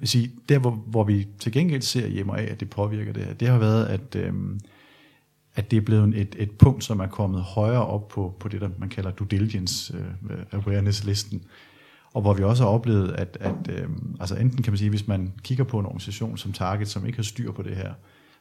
Jeg 0.00 0.08
sige, 0.08 0.30
der 0.48 0.58
hvor, 0.58 0.70
hvor 0.70 1.04
vi 1.04 1.28
til 1.38 1.52
gengæld 1.52 1.82
ser 1.82 2.08
hjemme 2.08 2.38
af, 2.38 2.52
at 2.52 2.60
det 2.60 2.70
påvirker 2.70 3.12
det 3.12 3.24
her, 3.24 3.34
det 3.34 3.48
har 3.48 3.58
været, 3.58 3.86
at, 3.86 4.16
Øh, 4.16 4.32
at 5.60 5.70
det 5.70 5.76
er 5.76 5.80
blevet 5.80 6.16
et, 6.16 6.36
et 6.38 6.50
punkt, 6.50 6.84
som 6.84 7.00
er 7.00 7.06
kommet 7.06 7.42
højere 7.42 7.86
op 7.86 8.08
på, 8.08 8.36
på 8.40 8.48
det, 8.48 8.60
der 8.60 8.68
man 8.78 8.88
kalder 8.88 9.10
due 9.10 9.26
diligence 9.30 9.94
uh, 9.94 10.30
awareness-listen. 10.52 11.42
Og 12.14 12.22
hvor 12.22 12.34
vi 12.34 12.42
også 12.42 12.62
har 12.62 12.70
oplevet, 12.70 13.12
at, 13.12 13.38
at 13.40 13.68
øh, 13.68 13.88
altså 14.20 14.34
enten 14.36 14.62
kan 14.62 14.72
man 14.72 14.78
sige, 14.78 14.90
hvis 14.90 15.08
man 15.08 15.32
kigger 15.42 15.64
på 15.64 15.78
en 15.78 15.86
organisation 15.86 16.38
som 16.38 16.52
Target, 16.52 16.88
som 16.88 17.06
ikke 17.06 17.18
har 17.18 17.22
styr 17.22 17.52
på 17.52 17.62
det 17.62 17.76
her, 17.76 17.92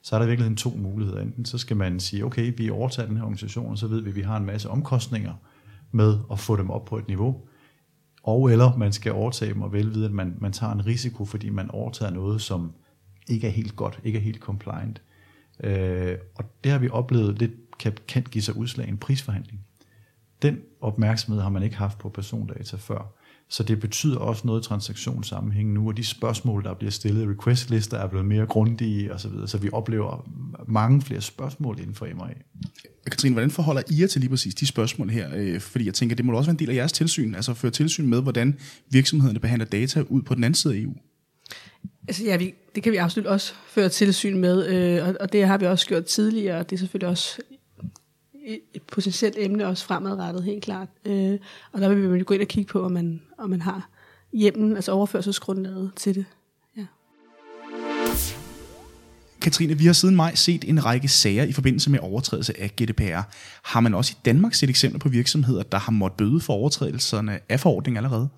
så 0.01 0.15
er 0.15 0.19
der 0.19 0.27
virkelig 0.27 0.57
to 0.57 0.69
muligheder. 0.77 1.21
Enten 1.21 1.45
så 1.45 1.57
skal 1.57 1.77
man 1.77 1.99
sige, 1.99 2.25
okay, 2.25 2.53
vi 2.57 2.69
overtager 2.69 3.07
den 3.07 3.17
her 3.17 3.23
organisation, 3.23 3.71
og 3.71 3.77
så 3.77 3.87
ved 3.87 4.01
vi, 4.01 4.09
at 4.09 4.15
vi 4.15 4.21
har 4.21 4.37
en 4.37 4.45
masse 4.45 4.69
omkostninger 4.69 5.33
med 5.91 6.17
at 6.31 6.39
få 6.39 6.55
dem 6.55 6.69
op 6.69 6.85
på 6.85 6.97
et 6.97 7.07
niveau, 7.07 7.41
og 8.23 8.51
eller 8.51 8.77
man 8.77 8.93
skal 8.93 9.11
overtage 9.11 9.53
dem 9.53 9.61
og 9.61 9.73
velvide, 9.73 10.05
at 10.05 10.11
man, 10.11 10.35
man 10.39 10.51
tager 10.51 10.73
en 10.73 10.85
risiko, 10.85 11.25
fordi 11.25 11.49
man 11.49 11.71
overtager 11.71 12.11
noget, 12.11 12.41
som 12.41 12.71
ikke 13.27 13.47
er 13.47 13.51
helt 13.51 13.75
godt, 13.75 13.99
ikke 14.03 14.19
er 14.19 14.23
helt 14.23 14.39
compliant. 14.39 15.01
Øh, 15.63 16.17
og 16.35 16.45
det 16.63 16.71
har 16.71 16.79
vi 16.79 16.89
oplevet, 16.89 17.39
det 17.39 17.51
kan, 17.79 17.93
kan 18.07 18.23
give 18.31 18.41
sig 18.41 18.55
udslag 18.55 18.87
i 18.87 18.89
en 18.89 18.97
prisforhandling. 18.97 19.59
Den 20.41 20.57
opmærksomhed 20.81 21.41
har 21.41 21.49
man 21.49 21.63
ikke 21.63 21.75
haft 21.75 21.97
på 21.97 22.09
persondata 22.09 22.77
før. 22.77 23.15
Så 23.51 23.63
det 23.63 23.79
betyder 23.79 24.17
også 24.17 24.47
noget 24.47 24.65
i 24.65 24.67
transaktionssammenhæng 24.67 25.73
nu, 25.73 25.87
og 25.87 25.97
de 25.97 26.05
spørgsmål, 26.05 26.63
der 26.63 26.73
bliver 26.73 26.91
stillet 26.91 27.23
i 27.23 27.27
requestlister, 27.27 27.97
er 27.97 28.07
blevet 28.07 28.25
mere 28.25 28.45
grundige 28.45 29.13
osv., 29.13 29.19
så, 29.19 29.29
videre. 29.29 29.47
så 29.47 29.57
vi 29.57 29.69
oplever 29.73 30.29
mange 30.67 31.01
flere 31.01 31.21
spørgsmål 31.21 31.79
inden 31.79 31.95
for 31.95 32.07
MRA. 32.15 32.29
Katrine, 33.05 33.33
hvordan 33.33 33.51
forholder 33.51 33.81
I 33.89 34.01
jer 34.01 34.07
til 34.07 34.21
lige 34.21 34.29
præcis 34.29 34.55
de 34.55 34.65
spørgsmål 34.65 35.09
her? 35.09 35.29
Øh, 35.35 35.59
fordi 35.59 35.85
jeg 35.85 35.93
tænker, 35.93 36.15
det 36.15 36.25
må 36.25 36.37
også 36.37 36.49
være 36.49 36.53
en 36.53 36.59
del 36.59 36.69
af 36.69 36.75
jeres 36.75 36.91
tilsyn, 36.91 37.35
altså 37.35 37.51
at 37.51 37.57
føre 37.57 37.71
tilsyn 37.71 38.07
med, 38.07 38.21
hvordan 38.21 38.57
virksomhederne 38.89 39.39
behandler 39.39 39.65
data 39.65 40.01
ud 40.01 40.21
på 40.21 40.35
den 40.35 40.43
anden 40.43 40.55
side 40.55 40.75
af 40.75 40.79
EU. 40.79 40.93
Altså 42.09 42.23
ja, 42.23 42.37
vi, 42.37 42.53
det 42.75 42.83
kan 42.83 42.91
vi 42.91 42.97
absolut 42.97 43.27
også 43.27 43.53
føre 43.67 43.89
tilsyn 43.89 44.37
med, 44.37 44.67
øh, 44.67 45.07
og, 45.07 45.15
og 45.19 45.33
det 45.33 45.47
har 45.47 45.57
vi 45.57 45.65
også 45.65 45.85
gjort 45.85 46.05
tidligere, 46.05 46.57
og 46.59 46.69
det 46.69 46.75
er 46.75 46.79
selvfølgelig 46.79 47.09
også 47.09 47.41
et 48.73 48.81
potentielt 48.81 49.35
emne 49.37 49.67
også 49.67 49.85
fremadrettet, 49.85 50.43
helt 50.43 50.63
klart. 50.63 50.87
Øh, 51.05 51.39
og 51.71 51.81
der 51.81 51.89
vil 51.89 52.13
vi 52.13 52.23
gå 52.23 52.33
ind 52.33 52.41
og 52.41 52.47
kigge 52.47 52.71
på, 52.71 52.83
om 52.83 52.91
man, 52.91 53.21
om 53.37 53.49
man 53.49 53.61
har 53.61 53.89
hjemmen, 54.33 54.75
altså 54.75 54.91
overførselsgrundlaget 54.91 55.91
til 55.95 56.15
det. 56.15 56.25
Ja. 56.77 56.85
Katrine, 59.41 59.77
vi 59.77 59.85
har 59.85 59.93
siden 59.93 60.15
maj 60.15 60.35
set 60.35 60.63
en 60.69 60.85
række 60.85 61.07
sager 61.07 61.43
i 61.43 61.51
forbindelse 61.51 61.89
med 61.89 61.99
overtrædelse 61.99 62.61
af 62.61 62.71
GDPR. 62.75 63.21
Har 63.63 63.79
man 63.79 63.93
også 63.93 64.13
i 64.17 64.19
Danmark 64.25 64.53
set 64.53 64.69
eksempler 64.69 64.99
på 64.99 65.09
virksomheder, 65.09 65.63
der 65.63 65.77
har 65.77 65.91
måttet 65.91 66.17
bøde 66.17 66.39
for 66.39 66.53
overtrædelserne 66.53 67.39
af 67.49 67.59
forordningen 67.59 67.97
allerede? 67.97 68.29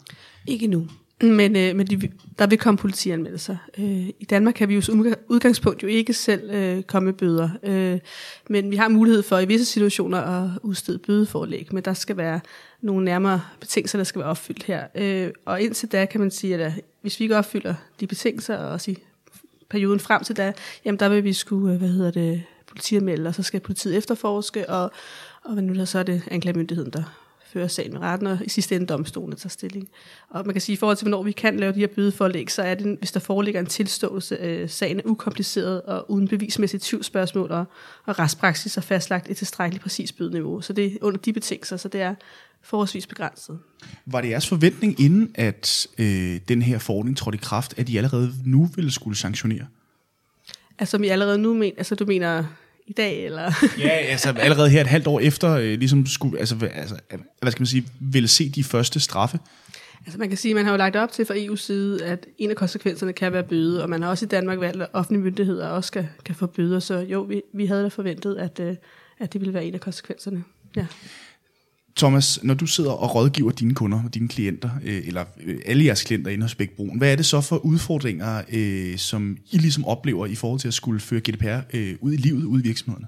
Ikke 0.48 0.68
nu. 0.68 0.88
Men, 1.22 1.56
øh, 1.56 1.76
men 1.76 1.88
de, 1.88 2.10
der 2.40 2.48
vil 2.48 2.58
komme 2.58 2.78
politianmeldelser. 2.78 3.58
Øh, 3.78 4.08
I 4.20 4.26
Danmark 4.30 4.54
kan 4.54 4.70
vi 4.70 4.76
jo 4.76 4.82
som 4.82 5.16
udgangspunkt 5.28 5.84
jo 5.84 5.88
ikke 5.88 6.14
selv 6.14 6.50
øh, 6.52 6.84
komme 6.84 7.06
med 7.06 7.14
bøder. 7.14 7.50
Øh, 7.64 8.00
men 8.50 8.72
vi 8.72 8.76
har 8.76 8.90
mulighed 8.90 9.24
for 9.24 9.40
i 9.40 9.46
visse 9.46 9.66
situationer 9.66 10.18
at 10.18 10.50
udstede 10.64 10.98
bødeforlæg, 10.98 11.68
men 11.72 11.84
der 11.84 11.94
skal 11.94 12.18
være 12.18 12.40
nogle 12.82 13.06
nærmere 13.06 13.42
betingelser, 13.60 14.00
der 14.00 14.04
skal 14.04 14.20
være 14.20 14.30
opfyldt 14.30 14.64
her. 14.64 14.84
Øh, 14.96 15.32
og 15.46 15.62
indtil 15.62 15.92
da 15.92 16.06
kan 16.06 16.22
man 16.22 16.32
sige, 16.32 16.56
at 16.56 16.68
øh, 16.68 16.78
hvis 17.02 17.20
vi 17.20 17.24
ikke 17.24 17.38
opfylder 17.38 17.76
de 18.00 18.08
betingelser, 18.08 18.58
og 18.58 18.72
også 18.72 18.92
i 18.92 18.98
perioden 19.70 20.00
frem 20.00 20.24
til 20.24 20.38
da, 20.38 20.54
jamen 20.86 21.00
der 21.00 21.10
vil 21.10 21.24
vi 21.24 21.34
skulle, 21.34 21.74
øh, 21.74 21.80
hvad 21.80 21.90
hedder 21.90 22.12
det, 22.12 22.44
politianmelde, 22.68 23.28
og 23.28 23.36
så 23.36 23.44
skal 23.44 23.60
politiet 23.60 23.98
efterforske, 23.98 24.70
og, 24.70 24.92
og 25.44 25.64
nu 25.64 25.74
der 25.74 25.86
så 25.86 26.00
er 26.00 26.04
det 26.04 26.22
anklagemyndigheden, 26.32 26.92
der 26.92 27.21
føre 27.54 27.70
sagen 27.70 27.94
med 27.94 28.02
retten, 28.02 28.28
og 28.28 28.40
i 28.46 28.50
sidste 28.50 28.76
ende 28.76 28.88
domstolen 28.88 29.38
tager 29.38 29.50
stilling. 29.50 29.90
Og 30.30 30.46
man 30.46 30.54
kan 30.54 30.62
sige, 30.62 30.74
i 30.74 30.78
forhold 30.78 30.98
til, 30.98 31.06
hvornår 31.06 31.24
vi 31.24 31.32
kan 31.32 31.58
lave 31.60 31.74
de 31.74 31.80
her 31.80 31.88
bødeforlæg, 31.88 32.52
så 32.52 32.62
er 32.62 32.76
det, 32.76 32.98
hvis 33.00 33.12
der 33.12 33.20
foreligger 33.20 33.60
en 33.60 33.66
tilståelse, 33.66 34.36
øh, 34.36 34.70
sagen 34.70 35.00
er 35.00 35.04
ukompliceret 35.06 35.82
og 35.82 36.12
uden 36.12 36.28
bevismæssigt 36.28 36.84
tvivlsspørgsmål, 36.84 37.52
og, 37.52 37.66
og 38.06 38.20
retspraksis 38.20 38.78
er 38.78 38.82
fastlagt 38.82 39.30
et 39.30 39.38
tilstrækkeligt 39.38 39.84
præcis 39.84 40.12
bødeniveau. 40.12 40.62
Så 40.62 40.74
det 40.74 40.86
er 40.86 40.98
under 41.02 41.20
de 41.20 41.34
betingelser, 41.34 41.78
så 41.78 41.88
det 41.88 42.02
er 42.02 42.16
forholdsvis 42.62 43.08
begrænset. 43.08 43.60
Var 44.06 44.22
det 44.22 44.30
jeres 44.30 44.48
forventning, 44.48 45.00
inden 45.00 45.32
at 45.36 45.88
øh, 45.98 46.40
den 46.48 46.62
her 46.62 46.80
forordning 46.80 47.18
trådte 47.18 47.36
i 47.36 47.40
kraft, 47.44 47.74
at 47.78 47.90
I 47.90 47.98
allerede 47.98 48.34
nu 48.46 48.70
ville 48.76 48.92
skulle 48.92 49.18
sanktionere? 49.18 49.66
Altså, 50.80 50.92
som 50.92 51.04
I 51.04 51.08
allerede 51.08 51.38
nu 51.38 51.54
mener, 51.54 51.74
altså 51.78 51.96
du 51.96 52.06
mener 52.06 52.44
i 52.92 52.94
dag, 52.94 53.26
eller? 53.26 53.52
ja, 53.80 53.90
altså 53.90 54.34
allerede 54.38 54.70
her 54.70 54.82
et 54.82 54.88
halvt 54.88 55.08
år 55.08 55.20
efter, 55.20 55.52
øh, 55.52 55.80
ligesom 55.80 56.06
skulle, 56.06 56.40
altså, 56.40 56.56
altså, 56.74 56.96
hvad 57.42 57.52
skal 57.52 57.62
man 57.62 57.68
sige, 57.68 57.86
ville 58.00 58.28
se 58.28 58.50
de 58.50 58.64
første 58.64 59.00
straffe? 59.00 59.40
Altså 60.06 60.20
man 60.20 60.30
kan 60.30 60.38
sige, 60.38 60.52
at 60.52 60.56
man 60.56 60.66
har 60.66 60.72
jo 60.72 60.78
lagt 60.78 60.96
op 60.96 61.12
til 61.12 61.26
fra 61.26 61.34
EU's 61.34 61.56
side, 61.56 62.04
at 62.04 62.26
en 62.38 62.50
af 62.50 62.56
konsekvenserne 62.56 63.14
kan 63.14 63.34
være 63.34 63.44
bøde, 63.44 63.84
og 63.84 63.90
man 63.90 64.02
har 64.04 64.10
også 64.10 64.26
i 64.26 64.28
Danmark 64.28 64.60
valgt, 64.60 64.82
at 64.82 64.90
offentlige 64.94 65.24
myndigheder 65.24 65.68
også 65.68 65.88
skal, 65.88 66.08
kan 66.26 66.36
få 66.36 66.46
bøder, 66.46 66.80
så 66.80 66.98
jo, 66.98 67.22
vi, 67.22 67.42
vi 67.54 67.66
havde 67.66 67.84
da 67.84 67.88
forventet, 67.88 68.36
at, 68.36 68.60
øh, 68.60 68.76
at 69.20 69.34
det 69.34 69.42
ville 69.42 69.54
være 69.54 69.66
en 69.66 69.74
af 69.74 69.80
konsekvenserne. 69.80 70.44
Ja. 70.76 70.86
Thomas, 71.96 72.40
når 72.44 72.54
du 72.54 72.66
sidder 72.66 72.92
og 72.92 73.16
rådgiver 73.16 73.52
dine 73.52 73.76
kunder 73.76 74.04
og 74.04 74.14
dine 74.14 74.28
klienter, 74.28 74.70
øh, 74.84 75.08
eller 75.08 75.26
øh, 75.44 75.60
alle 75.66 75.86
jeres 75.86 76.04
klienter 76.04 76.32
inde 76.32 76.44
hos 76.44 76.56
Bækbroen, 76.56 76.98
hvad 76.98 77.12
er 77.12 77.16
det 77.16 77.26
så 77.26 77.42
for 77.42 77.58
udfordringer, 77.58 78.42
øh, 78.52 78.98
som 78.98 79.38
I 79.52 79.58
ligesom 79.58 79.86
oplever 79.86 80.26
i 80.26 80.36
forhold 80.36 80.60
til 80.60 80.68
at 80.68 80.74
skulle 80.74 81.00
føre 81.00 81.20
GDPR 81.20 81.60
øh, 81.74 81.96
ud 82.02 82.14
i 82.14 82.18
livet, 82.18 82.44
ud 82.44 82.60
i 82.60 82.64
virksomhederne? 82.64 83.08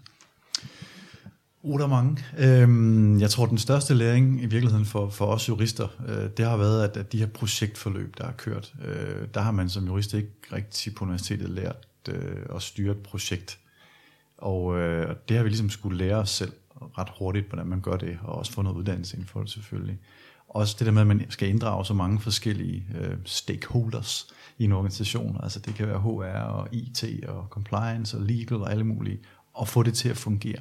Oh, 1.63 1.79
der 1.79 1.85
er 1.85 1.89
mange. 1.89 2.17
Øhm, 2.37 3.19
jeg 3.19 3.29
tror, 3.29 3.45
den 3.45 3.57
største 3.57 3.93
læring 3.93 4.41
i 4.41 4.45
virkeligheden 4.45 4.85
for, 4.85 5.09
for 5.09 5.25
os 5.25 5.49
jurister, 5.49 5.87
øh, 6.07 6.29
det 6.37 6.45
har 6.45 6.57
været, 6.57 6.83
at, 6.83 6.97
at 6.97 7.11
de 7.11 7.17
her 7.17 7.27
projektforløb, 7.27 8.17
der 8.17 8.25
er 8.25 8.31
kørt, 8.31 8.73
øh, 8.85 9.27
der 9.33 9.41
har 9.41 9.51
man 9.51 9.69
som 9.69 9.85
jurist 9.85 10.13
ikke 10.13 10.29
rigtig 10.53 10.95
på 10.95 11.05
universitetet 11.05 11.49
lært 11.49 11.87
øh, 12.09 12.55
at 12.55 12.61
styre 12.61 12.91
et 12.91 12.97
projekt. 12.97 13.59
Og 14.37 14.79
øh, 14.79 15.15
det 15.29 15.37
har 15.37 15.43
vi 15.43 15.49
ligesom 15.49 15.69
skulle 15.69 15.97
lære 15.97 16.15
os 16.15 16.29
selv 16.29 16.53
ret 16.97 17.09
hurtigt, 17.19 17.47
hvordan 17.47 17.67
man 17.67 17.81
gør 17.81 17.97
det, 17.97 18.17
og 18.23 18.35
også 18.35 18.51
få 18.51 18.61
noget 18.61 18.77
uddannelse 18.77 19.15
inden 19.15 19.27
for 19.27 19.39
det 19.39 19.49
selvfølgelig. 19.49 19.97
Også 20.49 20.75
det 20.79 20.85
der 20.85 20.91
med, 20.91 21.01
at 21.01 21.07
man 21.07 21.25
skal 21.29 21.49
inddrage 21.49 21.85
så 21.85 21.93
mange 21.93 22.19
forskellige 22.19 22.85
øh, 22.95 23.17
stakeholders 23.25 24.27
i 24.57 24.63
en 24.63 24.71
organisation. 24.71 25.39
Altså 25.43 25.59
det 25.59 25.75
kan 25.75 25.87
være 25.87 25.99
HR 25.99 26.43
og 26.43 26.67
IT 26.71 27.25
og 27.27 27.47
compliance 27.49 28.17
og 28.17 28.23
legal 28.23 28.57
og 28.57 28.71
alle 28.71 28.83
mulige, 28.83 29.19
og 29.53 29.67
få 29.67 29.83
det 29.83 29.93
til 29.93 30.09
at 30.09 30.17
fungere. 30.17 30.59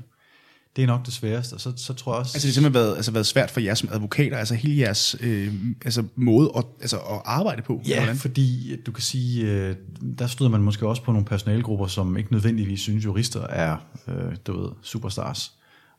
Det 0.76 0.82
er 0.82 0.86
nok 0.86 1.06
det 1.06 1.14
sværeste, 1.14 1.54
og 1.54 1.60
så, 1.60 1.72
så 1.76 1.94
tror 1.94 2.12
jeg 2.12 2.20
også... 2.20 2.36
Altså 2.36 2.46
det 2.46 2.54
har 2.54 2.54
simpelthen 2.54 2.74
været, 2.74 2.96
altså 2.96 3.10
været 3.10 3.26
svært 3.26 3.50
for 3.50 3.60
jer 3.60 3.74
som 3.74 3.88
advokater, 3.92 4.36
altså 4.36 4.54
hele 4.54 4.78
jeres 4.78 5.16
øh, 5.20 5.54
altså 5.84 6.04
måde 6.16 6.52
at, 6.56 6.64
altså 6.80 6.96
at 6.96 7.22
arbejde 7.24 7.62
på? 7.62 7.82
Ja, 7.88 7.96
hvordan? 7.96 8.16
fordi 8.16 8.76
du 8.86 8.92
kan 8.92 9.02
sige, 9.02 9.50
øh, 9.50 9.76
der 10.18 10.26
stod 10.26 10.48
man 10.48 10.62
måske 10.62 10.88
også 10.88 11.02
på 11.02 11.12
nogle 11.12 11.26
personalgrupper, 11.26 11.86
som 11.86 12.16
ikke 12.16 12.32
nødvendigvis 12.32 12.80
synes, 12.80 13.04
jurister 13.04 13.46
er, 13.46 13.76
øh, 14.08 14.36
du 14.46 14.60
ved, 14.60 14.70
superstars. 14.82 15.52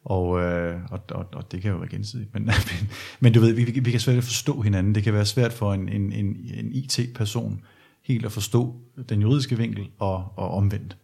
Og, 0.06 0.42
øh, 0.42 0.80
og, 0.92 1.00
og, 1.12 1.26
og 1.34 1.52
det 1.52 1.62
kan 1.62 1.72
jo 1.72 1.78
være 1.78 1.90
gensidigt. 1.90 2.34
Men, 2.34 2.44
men, 2.70 2.90
men 3.20 3.34
du 3.34 3.40
ved, 3.40 3.54
vi, 3.54 3.64
vi 3.64 3.92
kan 3.92 4.00
svært 4.00 4.18
at 4.18 4.24
forstå 4.24 4.62
hinanden. 4.62 4.96
Det 4.96 5.04
kan 5.04 5.14
være 5.14 5.26
svært 5.26 5.54
for 5.54 5.74
en, 5.74 5.90
en, 5.90 6.12
en, 6.12 6.38
en 6.54 6.72
IT-person 6.72 7.62
helt 8.04 8.26
at 8.26 8.32
forstå 8.32 8.76
den 9.10 9.22
juridiske 9.22 9.58
vinkel 9.58 9.90
og, 10.00 10.34
og 10.36 10.52
omvendt. 10.52 10.98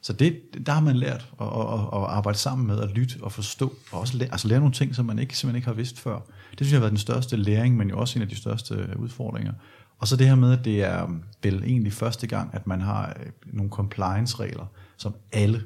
Så 0.00 0.12
det, 0.12 0.40
der 0.66 0.72
har 0.72 0.80
man 0.80 0.96
lært 0.96 1.28
at, 1.40 1.46
at, 1.46 1.80
at 1.92 2.08
arbejde 2.08 2.38
sammen 2.38 2.66
med, 2.66 2.80
at 2.80 2.90
lytte 2.90 3.14
og 3.22 3.32
forstå, 3.32 3.74
og 3.92 4.00
også 4.00 4.16
lære, 4.16 4.28
altså 4.32 4.48
lære 4.48 4.58
nogle 4.58 4.74
ting, 4.74 4.94
som 4.94 5.06
man 5.06 5.18
ikke, 5.18 5.36
simpelthen 5.36 5.56
ikke 5.56 5.66
har 5.66 5.74
vidst 5.74 6.00
før. 6.00 6.18
Det 6.50 6.58
synes 6.58 6.70
jeg 6.72 6.76
har 6.76 6.80
været 6.80 6.90
den 6.90 6.98
største 6.98 7.36
læring, 7.36 7.76
men 7.76 7.88
jo 7.88 7.98
også 7.98 8.18
en 8.18 8.22
af 8.22 8.28
de 8.28 8.36
største 8.36 8.88
udfordringer. 8.98 9.52
Og 9.98 10.08
så 10.08 10.16
det 10.16 10.26
her 10.26 10.34
med, 10.34 10.52
at 10.52 10.64
det 10.64 10.84
er 10.84 11.20
vel 11.42 11.62
egentlig 11.64 11.92
første 11.92 12.26
gang, 12.26 12.50
at 12.54 12.66
man 12.66 12.80
har 12.80 13.16
øh, 13.20 13.32
nogle 13.46 13.70
compliance-regler, 13.70 14.66
som 14.96 15.14
alle 15.32 15.62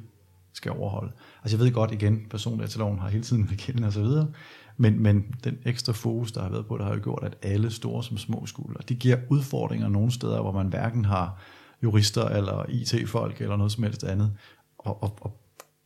skal 0.61 0.73
overholde. 0.73 1.13
Altså 1.43 1.57
jeg 1.57 1.65
ved 1.65 1.73
godt 1.73 1.93
igen, 1.93 2.27
persondataloven 2.31 2.99
har 2.99 3.09
hele 3.09 3.25
tiden 3.25 3.45
været 3.45 3.61
gældende 3.61 3.89
og 3.89 3.93
så 3.93 4.03
videre, 4.03 4.29
men, 4.77 5.03
men 5.03 5.25
den 5.45 5.59
ekstra 5.65 5.93
fokus, 5.93 6.33
der 6.33 6.43
har 6.43 6.49
været 6.49 6.67
på 6.67 6.79
det, 6.79 6.87
har 6.87 6.95
jo 6.95 7.01
gjort, 7.03 7.23
at 7.25 7.37
alle 7.43 7.71
store 7.71 8.05
som 8.05 8.19
små 8.19 8.47
skulle. 8.47 8.77
Og 8.77 8.89
det 8.89 8.99
giver 8.99 9.17
udfordringer 9.29 9.89
nogle 9.89 10.11
steder, 10.11 10.41
hvor 10.41 10.53
man 10.53 10.67
hverken 10.67 11.05
har 11.05 11.41
jurister 11.83 12.25
eller 12.25 12.65
IT-folk 12.69 13.41
eller 13.41 13.57
noget 13.57 13.73
som 13.73 13.85
helst 13.85 14.05
andet. 14.05 14.33
Og, 14.79 15.03
og, 15.03 15.19
og 15.21 15.41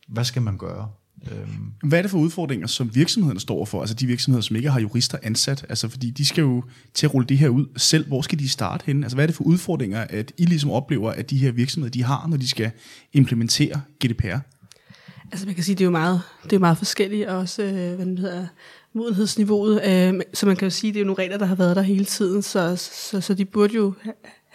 hvad 0.07 0.23
skal 0.23 0.41
man 0.41 0.57
gøre? 0.57 0.89
Øhm. 1.31 1.73
Hvad 1.83 1.97
er 1.97 2.01
det 2.01 2.11
for 2.11 2.17
udfordringer, 2.17 2.67
som 2.67 2.95
virksomhederne 2.95 3.39
står 3.39 3.65
for? 3.65 3.79
Altså 3.79 3.95
de 3.95 4.05
virksomheder, 4.05 4.41
som 4.41 4.55
ikke 4.55 4.69
har 4.69 4.79
jurister 4.79 5.17
ansat? 5.23 5.65
Altså 5.69 5.89
fordi 5.89 6.09
de 6.09 6.25
skal 6.25 6.41
jo 6.41 6.63
til 6.93 7.07
at 7.07 7.13
rulle 7.13 7.27
det 7.27 7.37
her 7.37 7.49
ud 7.49 7.65
selv. 7.77 8.07
Hvor 8.07 8.21
skal 8.21 8.39
de 8.39 8.49
starte 8.49 8.85
henne? 8.85 9.05
Altså 9.05 9.15
hvad 9.15 9.25
er 9.25 9.27
det 9.27 9.35
for 9.35 9.43
udfordringer, 9.43 10.01
at 10.01 10.31
I 10.37 10.45
ligesom 10.45 10.71
oplever, 10.71 11.11
at 11.11 11.29
de 11.29 11.37
her 11.37 11.51
virksomheder, 11.51 11.91
de 11.91 12.03
har, 12.03 12.27
når 12.27 12.37
de 12.37 12.47
skal 12.47 12.71
implementere 13.13 13.81
GDPR? 14.05 14.37
Altså 15.31 15.45
man 15.45 15.55
kan 15.55 15.63
sige, 15.63 15.75
det 15.75 15.81
er 15.81 15.85
jo 15.85 15.91
meget, 15.91 16.21
det 16.43 16.53
er 16.53 16.59
meget 16.59 16.77
forskelligt, 16.77 17.27
også 17.27 17.63
øh, 17.63 17.95
hvad 17.95 18.17
hedder, 18.17 18.47
modenhedsniveauet. 18.93 19.81
Øh, 19.87 20.21
så 20.33 20.45
man 20.45 20.55
kan 20.55 20.65
jo 20.65 20.69
sige, 20.69 20.93
det 20.93 20.99
er 20.99 21.01
jo 21.01 21.05
nogle 21.05 21.23
regler, 21.23 21.37
der 21.37 21.45
har 21.45 21.55
været 21.55 21.75
der 21.75 21.81
hele 21.81 22.05
tiden, 22.05 22.41
så, 22.41 22.75
så, 22.75 23.21
så 23.21 23.33
de 23.33 23.45
burde 23.45 23.73
jo 23.73 23.93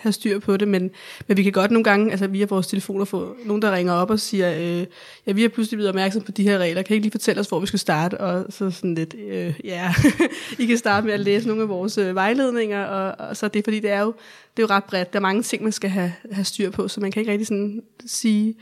have 0.00 0.12
styr 0.12 0.38
på 0.38 0.56
det, 0.56 0.68
men, 0.68 0.90
men 1.26 1.36
vi 1.36 1.42
kan 1.42 1.52
godt 1.52 1.70
nogle 1.70 1.84
gange, 1.84 2.10
altså 2.10 2.26
via 2.26 2.46
vores 2.46 2.66
telefoner, 2.66 3.04
få 3.04 3.36
nogen, 3.44 3.62
der 3.62 3.72
ringer 3.72 3.92
op 3.92 4.10
og 4.10 4.20
siger, 4.20 4.54
øh, 4.58 4.86
ja, 5.26 5.32
vi 5.32 5.44
er 5.44 5.48
pludselig 5.48 5.76
blevet 5.76 5.88
opmærksom 5.88 6.22
på 6.22 6.32
de 6.32 6.42
her 6.42 6.58
regler, 6.58 6.82
kan 6.82 6.94
I 6.94 6.96
ikke 6.96 7.04
lige 7.04 7.10
fortælle 7.12 7.40
os, 7.40 7.48
hvor 7.48 7.60
vi 7.60 7.66
skal 7.66 7.78
starte? 7.78 8.20
Og 8.20 8.46
så 8.50 8.70
sådan 8.70 8.94
lidt, 8.94 9.14
øh, 9.14 9.60
ja, 9.64 9.94
I 10.58 10.66
kan 10.66 10.78
starte 10.78 11.06
med 11.06 11.14
at 11.14 11.20
læse 11.20 11.46
nogle 11.46 11.62
af 11.62 11.68
vores 11.68 11.98
øh, 11.98 12.14
vejledninger, 12.14 12.84
og, 12.84 13.28
og 13.28 13.36
så 13.36 13.46
er 13.46 13.50
det, 13.50 13.64
fordi 13.64 13.80
det 13.80 13.90
er 13.90 14.00
jo, 14.00 14.14
det 14.56 14.62
er 14.62 14.66
jo 14.66 14.74
ret 14.74 14.84
bredt. 14.84 15.12
Der 15.12 15.18
er 15.18 15.22
mange 15.22 15.42
ting, 15.42 15.62
man 15.62 15.72
skal 15.72 15.90
have, 15.90 16.12
have 16.32 16.44
styr 16.44 16.70
på, 16.70 16.88
så 16.88 17.00
man 17.00 17.12
kan 17.12 17.20
ikke 17.20 17.32
rigtig 17.32 17.46
sådan 17.46 17.82
sige, 18.06 18.54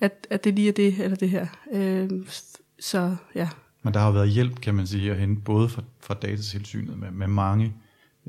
at, 0.00 0.26
at 0.30 0.44
det 0.44 0.54
lige 0.54 0.68
er 0.68 0.72
det, 0.72 1.00
eller 1.00 1.16
det 1.16 1.30
her. 1.30 1.46
Øh, 1.72 2.10
så 2.78 3.16
ja. 3.34 3.48
Men 3.82 3.94
der 3.94 4.00
har 4.00 4.10
været 4.10 4.30
hjælp, 4.30 4.60
kan 4.60 4.74
man 4.74 4.86
sige, 4.86 5.10
at 5.10 5.18
hente 5.18 5.42
både 5.42 5.68
fra, 5.68 5.82
fra 6.00 6.14
datatilsynet 6.14 6.98
med, 6.98 7.10
med 7.10 7.26
mange, 7.26 7.74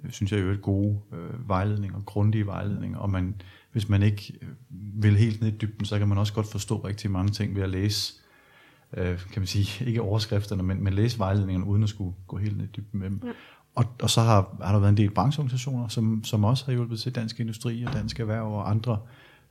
øh, 0.04 0.12
synes 0.12 0.32
jeg 0.32 0.42
jo, 0.42 0.50
et 0.50 0.62
gode 0.62 1.00
øh, 1.14 1.50
vejledninger, 1.50 2.02
grundige 2.06 2.46
vejledninger, 2.46 2.98
og 2.98 3.10
man, 3.10 3.42
hvis 3.72 3.90
man 3.90 4.04
ikke 4.04 4.34
øh, 4.42 4.48
vil 5.04 5.18
helt 5.18 5.42
ned 5.42 5.54
i 5.54 5.58
dybden, 5.58 5.86
så 5.86 6.00
kan 6.00 6.08
man 6.08 6.18
også 6.18 6.34
godt 6.34 6.52
forstå 6.52 6.78
rigtig 6.78 7.12
mange 7.12 7.32
ting 7.32 7.56
ved 7.56 7.64
at 7.64 7.70
læse, 7.70 8.14
øh, 8.98 9.20
kan 9.20 9.42
man 9.42 9.48
sige, 9.48 9.86
ikke 9.86 10.02
overskrifterne, 10.02 10.64
men, 10.64 10.84
men 10.84 10.94
læse 10.94 11.20
vejledningerne, 11.20 11.66
uden 11.66 11.84
at 11.84 11.90
skulle 11.90 12.14
gå 12.28 12.38
helt 12.38 12.58
ned 12.58 12.66
i 12.66 12.72
dybden 12.78 13.00
med 13.00 13.10
dem. 13.10 13.22
Ja. 13.24 13.32
Og, 13.76 13.86
og 14.02 14.10
så 14.10 14.22
har, 14.22 14.58
har 14.64 14.72
der 14.72 14.80
været 14.80 14.90
en 14.90 14.98
del 14.98 15.12
brancheorganisationer, 15.12 15.88
som, 15.88 16.24
som 16.24 16.44
også 16.44 16.66
har 16.66 16.72
hjulpet 16.72 17.00
til 17.00 17.16
Dansk 17.16 17.40
Industri 17.40 17.84
og 17.84 17.94
Dansk 17.94 18.20
Erhverv 18.20 18.54
og 18.54 18.70
andre 18.70 19.00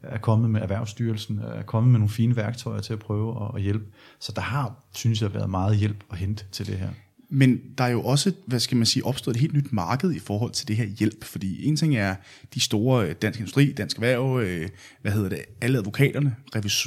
er 0.03 0.19
kommet 0.19 0.51
med 0.51 0.61
Erhvervsstyrelsen, 0.61 1.39
er 1.39 1.63
kommet 1.63 1.93
med 1.93 1.99
nogle 1.99 2.11
fine 2.11 2.37
værktøjer 2.37 2.81
til 2.81 2.93
at 2.93 2.99
prøve 2.99 3.45
at, 3.45 3.51
at 3.55 3.63
hjælpe. 3.63 3.85
Så 4.21 4.33
der 4.37 4.43
har, 4.43 4.75
synes 4.95 5.23
jeg, 5.23 5.35
været 5.35 5.51
meget 5.51 5.77
hjælp 5.77 6.05
at 6.11 6.19
hente 6.19 6.45
til 6.53 6.67
det 6.67 6.79
her. 6.79 6.89
Men 7.31 7.61
der 7.79 7.85
er 7.85 7.89
jo 7.89 8.03
også, 8.03 8.33
hvad 8.47 8.61
skal 8.61 8.77
man 8.77 8.87
sige, 8.87 9.07
opstået 9.07 9.35
et 9.35 9.41
helt 9.41 9.55
nyt 9.55 9.73
marked 9.73 10.13
i 10.13 10.19
forhold 10.19 10.53
til 10.53 10.69
det 10.69 10.77
her 10.77 10.85
hjælp, 10.85 11.25
fordi 11.25 11.67
en 11.67 11.77
ting 11.77 11.97
er 11.97 12.15
de 12.55 12.61
store 12.61 13.09
øh, 13.09 13.15
dansk 13.23 13.41
industri, 13.41 13.73
dansk 13.73 13.97
erhverv, 13.97 14.41
øh, 14.41 14.69
hvad 15.03 15.13
hedder 15.13 15.29
det, 15.29 15.39
alle 15.61 15.79
advokaterne, 15.79 16.35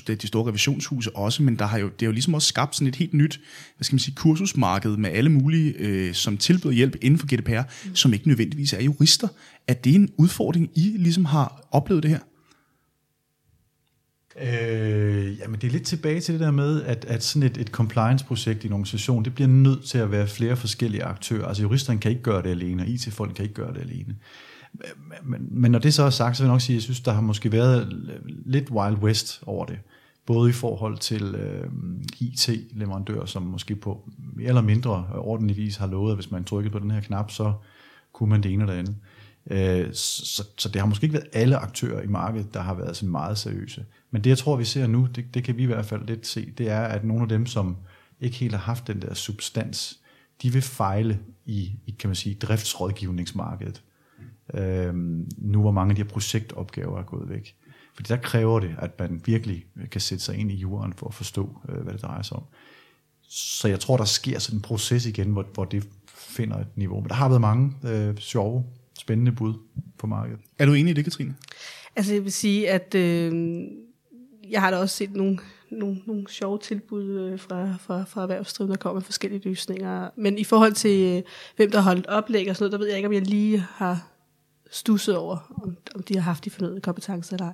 de 0.08 0.28
store 0.28 0.48
revisionshuse 0.48 1.16
også, 1.16 1.44
men 1.44 1.60
der 1.60 1.66
har 1.66 1.78
jo, 1.78 1.86
det 1.86 2.02
har 2.02 2.06
jo 2.06 2.12
ligesom 2.12 2.34
også 2.34 2.48
skabt 2.48 2.76
sådan 2.76 2.88
et 2.88 2.96
helt 2.96 3.14
nyt, 3.14 3.42
hvad 3.78 3.84
skal 3.84 3.94
man 3.94 4.00
sige, 4.00 4.16
kursusmarked 4.16 4.98
med 4.98 5.10
alle 5.10 5.30
mulige, 5.30 5.74
øh, 5.80 6.14
som 6.14 6.38
tilbyder 6.38 6.74
hjælp 6.74 6.96
inden 7.02 7.20
for 7.20 7.36
GDPR, 7.36 7.62
mm. 7.86 7.96
som 7.96 8.14
ikke 8.14 8.28
nødvendigvis 8.28 8.74
er 8.74 8.82
jurister. 8.82 9.28
Er 9.68 9.74
det 9.74 9.96
en 9.96 10.10
udfordring, 10.18 10.70
I 10.76 10.96
ligesom 10.98 11.26
har 11.26 11.68
oplevet 11.72 12.04
det 12.04 12.12
her? 12.12 12.20
Øh, 14.42 15.40
jamen 15.40 15.60
det 15.62 15.68
er 15.68 15.72
lidt 15.72 15.84
tilbage 15.84 16.20
til 16.20 16.34
det 16.34 16.42
der 16.42 16.52
med, 16.52 16.84
at, 16.84 17.06
at 17.06 17.24
sådan 17.24 17.44
et, 17.44 17.58
et 17.58 17.68
compliance-projekt 17.68 18.64
i 18.64 18.68
en 18.68 18.74
organisation, 18.74 19.26
det 19.26 19.36
bliver 19.36 19.48
nødt 19.48 19.84
til 19.84 19.98
at 19.98 20.12
være 20.12 20.28
flere 20.28 20.56
forskellige 20.56 21.04
aktører. 21.04 21.48
Altså 21.48 21.64
juristerne 21.64 22.00
kan 22.00 22.12
ikke 22.12 22.24
gøre 22.24 22.42
det 22.42 22.50
alene, 22.50 22.84
og 22.84 22.88
IT-folk 22.88 23.34
kan 23.36 23.44
ikke 23.44 23.56
gøre 23.56 23.74
det 23.74 23.82
alene. 23.82 24.16
Men, 25.24 25.48
men 25.52 25.72
når 25.72 25.80
det 25.80 25.94
så 25.94 26.04
er 26.04 26.10
sagt, 26.10 26.38
så 26.38 26.44
vil 26.44 26.48
jeg 26.48 26.54
nok 26.54 26.62
sige, 26.62 26.76
at 26.76 26.78
jeg 26.78 26.84
synes, 26.84 27.02
der 27.02 27.12
har 27.12 27.22
måske 27.22 27.52
været 27.52 28.10
lidt 28.46 28.72
Wild 28.72 28.98
West 28.98 29.44
over 29.46 29.66
det. 29.66 29.80
Både 30.26 30.50
i 30.50 30.54
forhold 30.54 30.98
til 30.98 31.36
øh, 31.36 31.70
IT-leverandører, 32.20 33.26
som 33.26 33.44
måske 33.44 33.76
på 33.76 34.10
mere 34.36 34.48
eller 34.48 34.62
mindre 34.62 35.06
ordentlig 35.14 35.58
vis 35.58 35.76
har 35.76 35.88
lovet, 35.88 36.12
at 36.12 36.18
hvis 36.18 36.32
man 36.32 36.44
trykkede 36.44 36.72
på 36.72 36.80
den 36.80 36.92
her 36.92 37.02
knap, 37.02 37.32
så 37.32 37.54
kunne 38.14 38.30
man 38.30 38.44
det 38.44 38.52
ene 38.54 38.64
eller 38.64 38.74
det 38.74 38.80
andet. 38.80 38.96
Øh, 39.52 39.94
så, 39.94 40.44
så 40.58 40.70
det 40.70 40.82
har 40.82 40.88
måske 40.88 41.04
ikke 41.04 41.14
været 41.14 41.30
alle 41.34 41.58
aktører 41.58 42.02
i 42.02 42.08
markedet, 42.08 42.54
der 42.54 42.62
har 42.62 42.74
været 42.74 42.96
sådan 42.96 43.12
meget 43.12 43.38
seriøse. 43.38 43.86
Men 44.12 44.24
det 44.24 44.30
jeg 44.30 44.38
tror, 44.38 44.56
vi 44.56 44.66
ser 44.66 44.88
nu, 44.88 45.08
det, 45.16 45.34
det 45.34 45.44
kan 45.44 45.58
vi 45.58 45.64
i 45.64 45.66
hvert 45.66 45.86
fald 45.86 46.08
lidt 46.08 46.28
se, 46.28 46.52
det 46.58 46.70
er, 46.70 46.82
at 46.82 47.04
nogle 47.04 47.22
af 47.22 47.30
dem, 47.30 47.46
som 47.46 47.78
ikke 48.22 48.36
helt 48.36 48.54
har 48.54 48.62
haft 48.62 48.88
den 48.88 49.02
der 49.02 49.14
substans, 49.14 50.00
de 50.42 50.54
vil 50.54 50.62
fejle 50.62 51.20
i, 51.46 51.72
i 51.86 51.92
kan 52.00 52.08
man 52.08 52.16
sige, 52.16 52.36
driftsrådgivningsmarkedet. 52.36 53.84
Øhm, 54.54 55.30
nu 55.38 55.62
hvor 55.62 55.72
mange 55.72 55.92
af 55.92 55.96
de 55.96 56.02
her 56.02 56.10
projektopgaver 56.10 57.00
er 57.00 57.04
gået 57.04 57.30
væk. 57.30 57.56
Fordi 57.96 58.08
der 58.08 58.18
kræver 58.18 58.60
det, 58.60 58.76
at 58.80 59.00
man 59.00 59.22
virkelig 59.26 59.66
kan 59.92 60.02
sætte 60.02 60.24
sig 60.24 60.36
ind 60.38 60.52
i 60.52 60.56
jorden 60.56 60.94
for 60.94 61.08
at 61.08 61.14
forstå, 61.14 61.62
øh, 61.70 61.82
hvad 61.82 61.94
det 61.94 62.02
drejer 62.02 62.22
sig 62.22 62.38
om. 62.38 62.44
Så 63.30 63.68
jeg 63.68 63.80
tror, 63.80 63.98
der 63.98 64.06
sker 64.06 64.40
sådan 64.40 64.58
en 64.58 64.62
proces 64.62 65.06
igen, 65.06 65.32
hvor, 65.32 65.46
hvor 65.54 65.66
det 65.66 65.88
finder 66.08 66.58
et 66.58 66.78
niveau. 66.78 67.00
Men 67.00 67.10
der 67.10 67.16
har 67.16 67.30
været 67.30 67.42
mange 67.42 67.74
øh, 67.84 68.18
sjove, 68.18 68.66
spændende 69.00 69.32
bud 69.32 69.54
på 69.98 70.08
markedet. 70.08 70.40
Er 70.60 70.66
du 70.66 70.74
enig 70.74 70.92
i 70.92 70.94
det, 70.94 71.04
Katrine? 71.04 71.36
Altså 71.96 72.14
jeg 72.14 72.24
vil 72.24 72.32
sige, 72.32 72.70
at 72.70 72.96
øh, 72.96 73.62
jeg 74.50 74.62
har 74.62 74.72
da 74.72 74.78
også 74.78 74.96
set 74.96 75.16
nogle, 75.16 75.40
nogle, 75.72 76.02
nogle 76.06 76.28
sjove 76.30 76.58
tilbud 76.58 77.04
øh, 77.04 77.40
fra, 77.40 77.76
fra, 77.80 78.04
fra 78.04 78.22
erhvervsdrivende, 78.22 78.76
der 78.76 78.82
kommer 78.82 79.00
med 79.00 79.06
forskellige 79.06 79.42
løsninger. 79.50 80.10
Men 80.16 80.38
i 80.38 80.44
forhold 80.44 80.74
til, 80.74 81.18
øh, 81.18 81.24
hvem 81.56 81.72
der 81.72 81.80
har 81.80 81.90
holdt 81.90 82.08
oplæg 82.08 82.50
og 82.50 82.56
sådan 82.56 82.64
noget, 82.64 82.72
der 82.72 82.78
ved 82.78 82.88
jeg 82.88 82.98
ikke, 82.98 83.08
om 83.08 83.14
jeg 83.14 83.22
lige 83.22 83.66
har 83.70 84.08
stusset 84.72 85.18
over, 85.18 85.62
om, 85.64 85.78
om 85.96 86.04
de 86.04 86.14
har 86.14 86.22
haft 86.22 86.46
de 86.46 86.50
fornødne 86.50 86.82
kompetencer 86.82 87.34
eller 87.34 87.46
ej. 87.46 87.54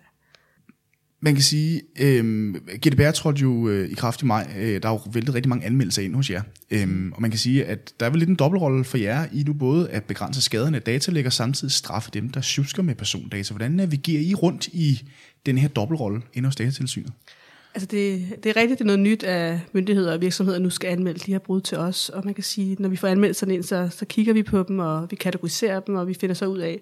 Man 1.25 1.33
kan 1.33 1.43
sige, 1.43 1.81
øh, 1.99 2.53
GDPR 2.55 3.11
trådte 3.11 3.41
jo 3.41 3.69
øh, 3.69 3.89
i 3.89 3.93
kraft 3.93 4.21
i 4.21 4.25
maj. 4.25 4.47
Øh, 4.59 4.81
der 4.83 4.89
er 4.89 4.93
jo 4.93 4.99
væltet 5.13 5.35
rigtig 5.35 5.49
mange 5.49 5.65
anmeldelser 5.65 6.01
ind 6.01 6.15
hos 6.15 6.29
jer. 6.29 6.41
Øh, 6.71 7.11
og 7.13 7.21
man 7.21 7.31
kan 7.31 7.39
sige, 7.39 7.65
at 7.65 7.93
der 7.99 8.05
er 8.05 8.09
vel 8.09 8.19
lidt 8.19 8.29
en 8.29 8.35
dobbeltrolle 8.35 8.83
for 8.83 8.97
jer 8.97 9.25
i 9.33 9.43
nu 9.43 9.53
både 9.53 9.89
at 9.89 10.03
begrænse 10.03 10.41
skaderne 10.41 10.77
af 10.77 10.83
datalæg 10.83 11.25
og 11.25 11.33
samtidig 11.33 11.71
straffe 11.71 12.11
dem, 12.13 12.29
der 12.29 12.41
sjusker 12.41 12.83
med 12.83 12.95
persondata. 12.95 13.53
Hvordan 13.53 13.71
navigerer 13.71 14.21
I 14.21 14.33
rundt 14.33 14.67
i 14.67 15.03
den 15.45 15.57
her 15.57 15.67
dobbeltrolle 15.67 16.21
ind 16.33 16.45
hos 16.45 16.55
datatilsynet? 16.55 17.11
Altså 17.75 17.87
det, 17.87 18.25
det 18.43 18.49
er 18.49 18.55
rigtigt, 18.55 18.79
det 18.79 18.83
er 18.83 18.87
noget 18.87 18.99
nyt, 18.99 19.23
at 19.23 19.59
myndigheder 19.73 20.13
og 20.13 20.21
virksomheder 20.21 20.59
nu 20.59 20.69
skal 20.69 20.87
anmelde 20.87 21.19
de 21.19 21.31
her 21.31 21.39
brud 21.39 21.61
til 21.61 21.77
os. 21.77 22.09
Og 22.09 22.25
man 22.25 22.33
kan 22.33 22.43
sige, 22.43 22.75
når 22.79 22.89
vi 22.89 22.95
får 22.95 23.07
anmeldelserne 23.07 23.53
ind, 23.53 23.63
så, 23.63 23.89
så 23.91 24.05
kigger 24.05 24.33
vi 24.33 24.43
på 24.43 24.63
dem, 24.67 24.79
og 24.79 25.07
vi 25.11 25.15
kategoriserer 25.15 25.79
dem, 25.79 25.95
og 25.95 26.07
vi 26.07 26.13
finder 26.13 26.35
så 26.35 26.45
ud 26.45 26.59
af, 26.59 26.81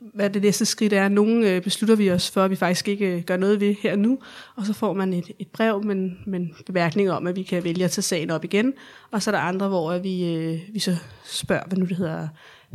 hvad 0.00 0.30
det 0.30 0.42
næste 0.42 0.64
skridt 0.64 0.92
er. 0.92 1.08
Nogle 1.08 1.50
øh, 1.50 1.62
beslutter 1.62 1.96
vi 1.96 2.10
os 2.10 2.30
for, 2.30 2.44
at 2.44 2.50
vi 2.50 2.56
faktisk 2.56 2.88
ikke 2.88 3.06
øh, 3.06 3.22
gør 3.22 3.36
noget 3.36 3.60
ved 3.60 3.74
her 3.82 3.96
nu, 3.96 4.18
og 4.56 4.66
så 4.66 4.72
får 4.72 4.92
man 4.92 5.12
et, 5.12 5.30
et 5.38 5.48
brev 5.48 5.84
med 5.84 5.96
en, 6.26 6.54
bemærkning 6.66 7.10
om, 7.10 7.26
at 7.26 7.36
vi 7.36 7.42
kan 7.42 7.64
vælge 7.64 7.84
at 7.84 7.90
tage 7.90 8.02
sagen 8.02 8.30
op 8.30 8.44
igen. 8.44 8.72
Og 9.10 9.22
så 9.22 9.30
er 9.30 9.34
der 9.34 9.42
andre, 9.42 9.68
hvor 9.68 9.92
øh, 9.92 10.04
vi, 10.04 10.34
øh, 10.34 10.60
vi 10.72 10.78
så 10.78 10.96
spørger, 11.24 11.62
hvad 11.66 11.78
nu 11.78 11.86
det 11.86 11.96
hedder, 11.96 12.28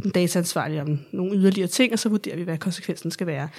den 0.04 0.12
dataansvarlige 0.12 0.82
om 0.82 1.00
nogle 1.12 1.38
yderligere 1.38 1.68
ting, 1.68 1.94
og 1.94 2.00
så 2.00 2.10
vurderer 2.10 2.36
vi, 2.36 2.44
hvad 2.44 2.58
konsekvensen 2.58 3.12
skal 3.12 3.28
være. 3.28 3.50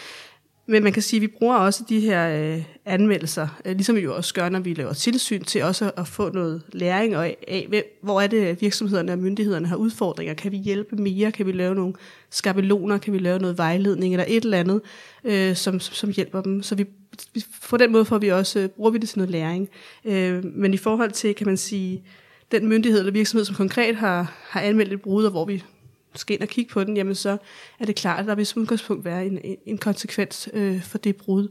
Men 0.66 0.83
man 0.83 0.92
kan 0.92 1.03
sige, 1.03 1.18
at 1.18 1.22
vi 1.22 1.27
bruger 1.27 1.57
også 1.57 1.85
de 1.88 2.00
her 2.00 2.55
øh, 2.55 2.64
anmeldelser, 2.85 3.48
øh, 3.64 3.72
ligesom 3.72 3.96
vi 3.96 4.00
jo 4.00 4.16
også 4.16 4.35
gør, 4.35 4.48
når 4.48 4.61
vi 4.61 4.74
laver 4.74 4.92
tilsyn, 4.92 5.44
til 5.44 5.62
også 5.62 5.90
at 5.96 6.09
få 6.09 6.31
noget 6.33 6.62
læring 6.72 7.14
af, 7.14 7.37
af, 7.48 7.85
hvor 8.03 8.20
er 8.20 8.27
det, 8.27 8.61
virksomhederne 8.61 9.12
og 9.12 9.18
myndighederne 9.18 9.66
har 9.66 9.77
udfordringer. 9.77 10.35
Kan 10.35 10.53
vi 10.53 10.57
hjælpe 10.57 10.96
mere? 10.96 11.33
Kan 11.33 11.46
vi 11.46 11.53
lave 11.53 11.74
nogle 11.74 11.94
skabeloner? 12.31 12.98
Kan 12.98 13.12
vi 13.12 13.18
lave 13.18 13.38
noget 13.38 13.59
vejledning 13.59 14.14
eller 14.14 14.24
et 14.29 14.44
eller 14.44 14.59
andet, 14.59 14.81
øh, 15.24 15.57
som, 15.57 15.81
som 15.81 16.11
hjælper 16.11 16.40
dem? 16.40 16.62
Så 16.62 16.74
vi, 16.74 16.85
på 17.68 17.77
den 17.77 17.92
måde 17.92 18.05
får 18.05 18.18
vi 18.18 18.29
også, 18.29 18.61
øh, 18.61 18.68
bruger 18.68 18.90
vi 18.90 18.98
det 18.98 19.09
til 19.09 19.18
noget 19.18 19.31
læring. 19.31 19.68
Øh, 20.05 20.44
men 20.44 20.74
i 20.74 20.77
forhold 20.77 21.11
til, 21.11 21.35
kan 21.35 21.46
man 21.46 21.57
sige, 21.57 22.03
den 22.53 22.68
myndighed 22.68 23.00
eller 23.00 23.12
virksomhed, 23.12 23.44
som 23.44 23.55
konkret 23.55 23.96
har, 23.96 24.33
har 24.48 24.61
anmeldt 24.61 24.92
et 24.92 25.03
brud, 25.03 25.24
og 25.24 25.31
hvor 25.31 25.44
vi 25.44 25.64
skal 26.14 26.35
ind 26.35 26.42
og 26.42 26.48
kigge 26.48 26.72
på 26.72 26.85
den, 26.85 26.96
jamen 26.96 27.14
så 27.14 27.37
er 27.81 27.85
det 27.85 27.96
klart, 27.96 28.20
at 28.20 28.27
der 28.27 28.35
vil 28.35 28.46
som 28.46 28.62
udgangspunkt 28.62 29.05
være 29.05 29.27
en, 29.27 29.38
en 29.66 29.79
konsekvens 29.79 30.48
øh, 30.53 30.83
for 30.83 30.98
det 30.98 31.16
brud. 31.16 31.48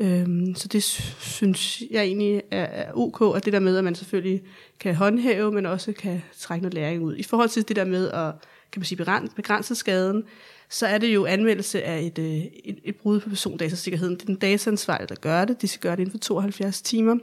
Øhm, 0.00 0.54
så 0.54 0.68
det 0.68 0.82
synes 0.82 1.82
jeg 1.90 2.02
egentlig 2.02 2.42
er, 2.50 2.64
er 2.64 2.92
ok, 2.94 3.36
at 3.36 3.44
det 3.44 3.52
der 3.52 3.60
med, 3.60 3.76
at 3.76 3.84
man 3.84 3.94
selvfølgelig 3.94 4.42
kan 4.80 4.94
håndhæve, 4.94 5.52
men 5.52 5.66
også 5.66 5.92
kan 5.92 6.22
trække 6.38 6.62
noget 6.62 6.74
læring 6.74 7.02
ud. 7.02 7.16
I 7.16 7.22
forhold 7.22 7.48
til 7.48 7.68
det 7.68 7.76
der 7.76 7.84
med 7.84 8.10
at 8.10 8.32
kan 8.72 8.80
man 8.80 8.84
sige, 8.84 9.28
begrænse 9.36 9.74
skaden, 9.74 10.24
så 10.68 10.86
er 10.86 10.98
det 10.98 11.14
jo 11.14 11.26
anmeldelse 11.26 11.82
af 11.82 12.00
et, 12.00 12.18
øh, 12.18 12.36
et, 12.64 12.78
et 12.84 12.96
brud 12.96 13.20
på 13.20 13.28
persondatasikkerheden. 13.28 14.14
Det 14.14 14.22
er 14.22 14.26
den 14.26 14.36
dataansvarlige, 14.36 15.08
der 15.08 15.14
gør 15.14 15.44
det. 15.44 15.62
De 15.62 15.68
skal 15.68 15.80
gøre 15.80 15.96
det 15.96 16.02
inden 16.02 16.10
for 16.12 16.18
72 16.18 16.82
timer. 16.82 17.16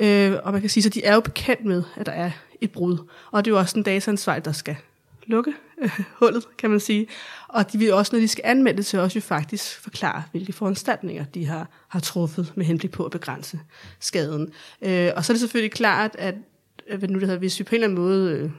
Øh, 0.00 0.32
og 0.42 0.52
man 0.52 0.60
kan 0.60 0.70
sige, 0.70 0.82
så 0.82 0.88
de 0.88 1.04
er 1.04 1.14
jo 1.14 1.20
bekendt 1.20 1.64
med, 1.64 1.82
at 1.96 2.06
der 2.06 2.12
er 2.12 2.30
et 2.60 2.70
brud. 2.70 2.98
Og 3.30 3.44
det 3.44 3.50
er 3.50 3.54
jo 3.54 3.58
også 3.58 3.74
den 3.74 3.82
dataansvarlige, 3.82 4.44
der 4.44 4.52
skal 4.52 4.76
lukke 5.26 5.52
hullet, 6.20 6.44
kan 6.58 6.70
man 6.70 6.80
sige. 6.80 7.06
Og 7.48 7.72
de 7.72 7.78
vil 7.78 7.92
også, 7.92 8.16
når 8.16 8.20
de 8.20 8.28
skal 8.28 8.42
anmelde 8.44 8.82
til 8.82 8.98
os, 8.98 9.16
jo 9.16 9.20
faktisk 9.20 9.80
forklare, 9.80 10.22
hvilke 10.30 10.52
foranstaltninger 10.52 11.24
de 11.24 11.46
har, 11.46 11.68
har 11.88 12.00
truffet 12.00 12.52
med 12.54 12.64
henblik 12.64 12.90
på 12.90 13.04
at 13.04 13.10
begrænse 13.10 13.60
skaden. 14.00 14.52
Øh, 14.82 15.10
og 15.16 15.24
så 15.24 15.32
er 15.32 15.34
det 15.34 15.40
selvfølgelig 15.40 15.72
klart, 15.72 16.16
at 16.18 16.34
øh, 16.88 16.98
hvad 16.98 17.08
nu 17.08 17.18
det 17.18 17.26
hedder, 17.26 17.38
hvis 17.38 17.58
vi 17.58 17.64
på 17.64 17.74
en 17.74 17.74
eller 17.74 17.86
anden 17.86 18.04
måde 18.04 18.32
øh, 18.32 18.50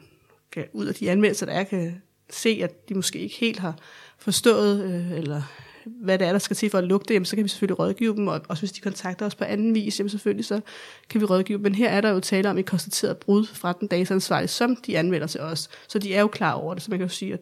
kan, 0.51 0.65
ud 0.73 0.86
af 0.86 0.95
de 0.95 1.12
anmeldelser, 1.12 1.45
der 1.45 1.53
er, 1.53 1.63
kan 1.63 2.01
se, 2.29 2.59
at 2.63 2.89
de 2.89 2.93
måske 2.93 3.19
ikke 3.19 3.36
helt 3.36 3.59
har 3.59 3.75
forstået, 4.17 4.83
øh, 4.83 5.12
eller 5.12 5.41
hvad 5.86 6.19
det 6.19 6.28
er, 6.28 6.32
der 6.32 6.39
skal 6.39 6.56
til 6.56 6.69
for 6.69 6.78
at 6.78 6.84
lukke 6.84 7.06
det, 7.08 7.13
jamen, 7.13 7.26
så 7.26 7.36
kan 7.36 7.43
vi 7.43 7.50
selvfølgelig 7.50 7.80
rådgive 7.80 8.15
dem, 8.15 8.28
og 8.28 8.41
også 8.50 8.62
hvis 8.62 8.72
de 8.72 8.82
kontakter 8.82 9.26
os 9.26 9.36
på 9.36 9.43
anden 9.43 9.76
vis, 9.76 10.00
jamen 10.00 10.10
selvfølgelig 10.10 10.46
så 10.46 10.62
kan 11.10 11.22
vi 11.22 11.26
rådgive 11.26 11.58
dem. 11.58 11.63
Men 11.63 11.76
her 11.76 11.89
er 11.89 12.02
der 12.02 12.10
jo 12.10 12.19
tale 12.19 12.50
om 12.50 12.58
et 12.58 12.65
konstateret 12.65 13.17
brud 13.17 13.46
fra 13.46 13.74
den 13.80 13.88
dataansvarlige, 13.88 14.48
som 14.48 14.76
de 14.76 14.98
anmelder 14.98 15.28
til 15.28 15.41
os. 15.41 15.69
Så 15.88 16.00
de 16.00 16.15
er 16.15 16.22
jo 16.22 16.28
klar 16.28 16.54
over 16.54 16.74
det, 16.74 16.84
så 16.84 16.91
man 16.91 17.00
kan 17.00 17.08
jo 17.08 17.13
sige, 17.13 17.34
at 17.34 17.39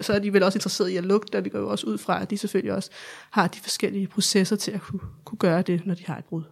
så 0.00 0.12
er 0.12 0.18
de 0.18 0.32
vel 0.32 0.42
også 0.42 0.56
interesseret 0.56 0.88
i 0.88 0.96
at 0.96 1.04
lukke 1.04 1.26
det, 1.26 1.34
og 1.34 1.44
vi 1.44 1.50
går 1.50 1.58
jo 1.58 1.68
også 1.68 1.86
ud 1.86 1.98
fra, 1.98 2.22
at 2.22 2.30
de 2.30 2.38
selvfølgelig 2.38 2.72
også 2.74 2.90
har 3.30 3.46
de 3.46 3.58
forskellige 3.62 4.06
processer 4.06 4.56
til 4.56 4.70
at 4.70 4.80
kunne, 4.80 5.00
kunne 5.24 5.38
gøre 5.38 5.62
det, 5.62 5.86
når 5.86 5.94
de 5.94 6.02
har 6.06 6.18
et 6.18 6.24
brud. 6.24 6.42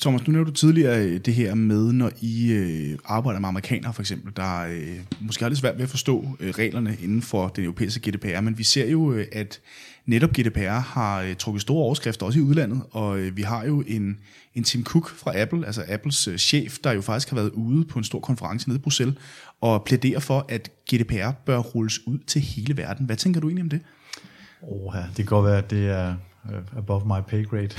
Thomas, 0.00 0.26
nu 0.26 0.32
nævnte 0.32 0.50
du 0.50 0.56
tidligere 0.56 1.06
øh, 1.06 1.20
det 1.20 1.34
her 1.34 1.54
med, 1.54 1.92
når 1.92 2.10
I 2.20 2.52
øh, 2.52 2.98
arbejder 3.04 3.40
med 3.40 3.48
amerikanere 3.48 3.94
for 3.94 4.02
eksempel, 4.02 4.32
der 4.36 4.60
øh, 4.60 4.98
måske 5.20 5.44
har 5.44 5.48
lidt 5.48 5.58
svært 5.58 5.76
ved 5.76 5.82
at 5.82 5.90
forstå 5.90 6.26
øh, 6.40 6.50
reglerne 6.50 6.96
inden 7.02 7.22
for 7.22 7.48
den 7.48 7.64
europæiske 7.64 8.10
GDPR, 8.10 8.40
men 8.40 8.58
vi 8.58 8.64
ser 8.64 8.86
jo, 8.86 9.12
øh, 9.12 9.26
at 9.32 9.60
netop 10.06 10.30
GDPR 10.30 10.68
har 10.68 11.20
øh, 11.20 11.36
trukket 11.36 11.62
store 11.62 11.84
overskrifter 11.84 12.26
også 12.26 12.38
i 12.38 12.42
udlandet, 12.42 12.82
og 12.90 13.18
øh, 13.18 13.36
vi 13.36 13.42
har 13.42 13.64
jo 13.64 13.84
en, 13.86 14.18
en 14.54 14.64
Tim 14.64 14.84
Cook 14.84 15.08
fra 15.08 15.40
Apple, 15.40 15.66
altså 15.66 15.84
Apples 15.88 16.28
øh, 16.28 16.38
chef, 16.38 16.78
der 16.84 16.92
jo 16.92 17.00
faktisk 17.00 17.28
har 17.28 17.34
været 17.34 17.50
ude 17.50 17.84
på 17.84 17.98
en 17.98 18.04
stor 18.04 18.20
konference 18.20 18.68
nede 18.68 18.78
i 18.78 18.82
Bruxelles, 18.82 19.16
og 19.60 19.84
plæderer 19.84 20.20
for, 20.20 20.46
at 20.48 20.70
GDPR 20.94 21.30
bør 21.30 21.58
rulles 21.58 22.06
ud 22.06 22.18
til 22.18 22.42
hele 22.42 22.76
verden. 22.76 23.06
Hvad 23.06 23.16
tænker 23.16 23.40
du 23.40 23.48
egentlig 23.48 23.62
om 23.62 23.68
det? 23.68 23.80
Oh, 24.62 24.94
ja, 24.94 25.00
det 25.00 25.16
kan 25.16 25.24
godt 25.24 25.46
være, 25.46 25.58
at 25.58 25.70
det 25.70 25.88
er 25.88 26.14
øh, 26.52 26.58
above 26.76 27.06
my 27.06 27.22
pay 27.28 27.46
grade 27.46 27.70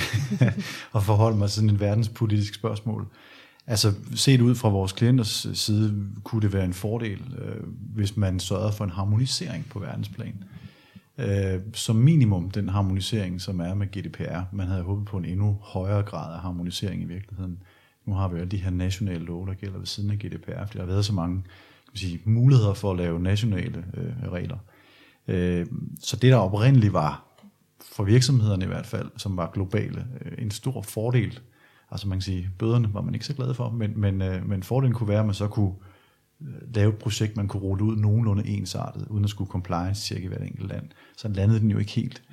at 0.96 1.04
forholde 1.04 1.38
mig 1.38 1.50
til 1.50 1.56
sådan 1.56 1.70
en 1.70 1.80
verdenspolitisk 1.80 2.54
spørgsmål. 2.54 3.08
Altså 3.68 3.94
set 4.16 4.42
ud 4.42 4.56
fra 4.56 4.70
vores 4.70 4.92
klienters 4.92 5.46
øh, 5.46 5.56
side, 5.56 6.06
kunne 6.24 6.42
det 6.42 6.54
være 6.54 6.66
en 6.66 6.74
fordel, 6.74 7.20
øh, 7.38 7.64
hvis 7.96 8.18
man 8.18 8.40
sørgede 8.40 8.74
for 8.74 8.84
en 8.84 8.90
harmonisering 8.90 9.66
på 9.70 9.80
verdensplan. 9.80 10.44
Øh, 11.18 11.60
som 11.74 11.96
minimum 11.96 12.52
den 12.52 12.70
harmonisering, 12.70 13.42
som 13.42 13.60
er 13.60 13.74
med 13.74 13.88
GDPR. 13.88 14.42
Man 14.52 14.68
havde 14.68 14.84
håbet 14.84 15.06
på 15.06 15.18
en 15.18 15.26
endnu 15.26 15.58
højere 15.62 16.04
grad 16.04 16.34
af 16.34 16.40
harmonisering 16.40 17.02
i 17.02 17.06
virkeligheden. 17.06 17.64
Nu 18.06 18.14
har 18.14 18.28
vi 18.28 18.40
jo 18.40 18.46
de 18.46 18.58
her 18.58 18.70
nationale 18.70 19.26
love, 19.26 19.48
der 19.48 19.54
gælder 19.54 19.78
ved 19.78 19.86
siden 19.86 20.12
af 20.12 20.18
GDPR, 20.18 20.66
fordi 20.66 20.78
der 20.78 20.80
har 20.80 20.92
været 20.92 21.06
så 21.06 21.14
mange 21.14 21.36
kan 21.36 21.92
man 21.92 21.98
sige, 21.98 22.22
muligheder 22.26 22.74
for 22.74 22.92
at 22.92 22.98
lave 22.98 23.20
nationale 23.20 23.86
øh, 23.94 24.32
regler. 24.32 24.58
Øh, 25.28 25.66
så 26.00 26.16
det, 26.16 26.32
der 26.32 26.38
oprindeligt 26.38 26.94
var, 26.94 27.26
for 27.92 28.04
virksomhederne 28.04 28.66
i 28.66 28.68
hvert 28.68 28.86
fald, 28.86 29.12
som 29.18 29.38
var 29.38 29.52
globale, 29.54 30.08
øh, 30.26 30.32
en 30.38 30.52
stor 30.52 30.82
fordel. 30.82 31.40
Altså 31.92 32.08
man 32.08 32.18
kan 32.18 32.22
sige, 32.22 32.50
bøderne 32.60 32.94
var 32.94 33.02
man 33.02 33.14
ikke 33.14 33.26
så 33.26 33.34
glad 33.34 33.54
for, 33.54 33.70
men, 33.70 34.00
men, 34.00 34.22
øh, 34.22 34.50
men 34.50 34.64
fordelen 34.64 34.94
kunne 34.94 35.10
være, 35.10 35.20
at 35.20 35.26
man 35.26 35.36
så 35.36 35.48
kunne 35.48 35.72
øh, 35.72 35.91
lave 36.74 36.90
et 36.90 36.98
projekt, 36.98 37.38
man 37.38 37.48
kunne 37.48 37.64
rulle 37.64 37.84
ud 37.84 37.96
nogenlunde 37.96 38.48
ensartet, 38.48 39.08
uden 39.10 39.24
at 39.24 39.30
skulle 39.30 39.52
compliance-tjekke 39.52 40.26
i 40.26 40.28
hvert 40.28 40.44
enkelt 40.44 40.68
land. 40.70 40.90
Så 41.18 41.28
landede 41.28 41.60
den 41.60 41.72
jo 41.72 41.78
ikke 41.78 41.92
helt. 41.92 42.24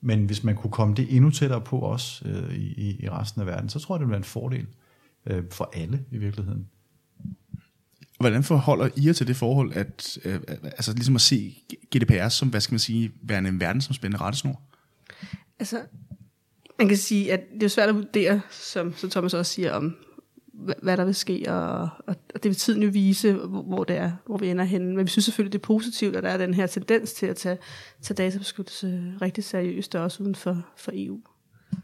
Men 0.00 0.24
hvis 0.24 0.44
man 0.44 0.56
kunne 0.56 0.70
komme 0.70 0.94
det 0.94 1.16
endnu 1.16 1.30
tættere 1.30 1.60
på 1.60 1.80
os 1.80 2.22
øh, 2.26 2.54
i, 2.54 3.04
i 3.04 3.08
resten 3.08 3.40
af 3.40 3.46
verden, 3.46 3.68
så 3.68 3.78
tror 3.78 3.94
jeg, 3.94 4.00
det 4.00 4.06
ville 4.06 4.12
være 4.12 4.18
en 4.18 4.24
fordel 4.24 4.66
øh, 5.26 5.44
for 5.50 5.70
alle 5.72 6.04
i 6.10 6.18
virkeligheden. 6.18 6.68
Hvordan 8.20 8.42
forholder 8.42 8.88
I 8.96 9.06
jer 9.06 9.12
til 9.12 9.26
det 9.26 9.36
forhold, 9.36 9.72
at 9.72 10.18
øh, 10.24 10.40
altså 10.62 10.92
ligesom 10.92 11.14
at 11.14 11.20
se 11.20 11.62
GDPR 11.96 12.28
som, 12.28 12.48
hvad 12.48 12.60
skal 12.60 12.72
man 12.72 12.78
sige, 12.78 13.12
være 13.22 13.38
en 13.38 13.60
verdensomspændende 13.60 14.24
rettesnor? 14.24 14.62
Altså, 15.58 15.80
man 16.78 16.88
kan 16.88 16.96
sige, 16.96 17.32
at 17.32 17.40
det 17.54 17.62
er 17.62 17.68
svært 17.68 17.88
at 17.88 17.94
vurdere, 17.94 18.40
som, 18.50 18.96
som 18.96 19.10
Thomas 19.10 19.34
også 19.34 19.52
siger, 19.52 19.72
om 19.72 19.96
hvad 20.82 20.96
der 20.96 21.04
vil 21.04 21.14
ske, 21.14 21.44
og, 21.48 21.88
og, 22.06 22.16
og 22.34 22.42
det 22.42 22.44
vil 22.44 22.56
tiden 22.56 22.82
jo 22.82 22.90
vise, 22.92 23.32
hvor, 23.32 23.62
hvor 23.62 23.84
det 23.84 23.96
er, 23.96 24.12
hvor 24.26 24.36
vi 24.36 24.48
ender 24.48 24.64
henne. 24.64 24.96
Men 24.96 25.04
vi 25.04 25.10
synes 25.10 25.24
selvfølgelig, 25.24 25.52
det 25.52 25.58
er 25.58 25.66
positivt, 25.66 26.16
at 26.16 26.22
der 26.22 26.28
er 26.28 26.36
den 26.36 26.54
her 26.54 26.66
tendens 26.66 27.12
til 27.12 27.26
at 27.26 27.36
tage, 27.36 27.58
tage 28.02 28.16
databeskyttelse 28.16 29.12
rigtig 29.22 29.44
seriøst, 29.44 29.94
også 29.94 30.22
uden 30.22 30.34
for, 30.34 30.62
for 30.76 30.92
EU. 30.94 31.20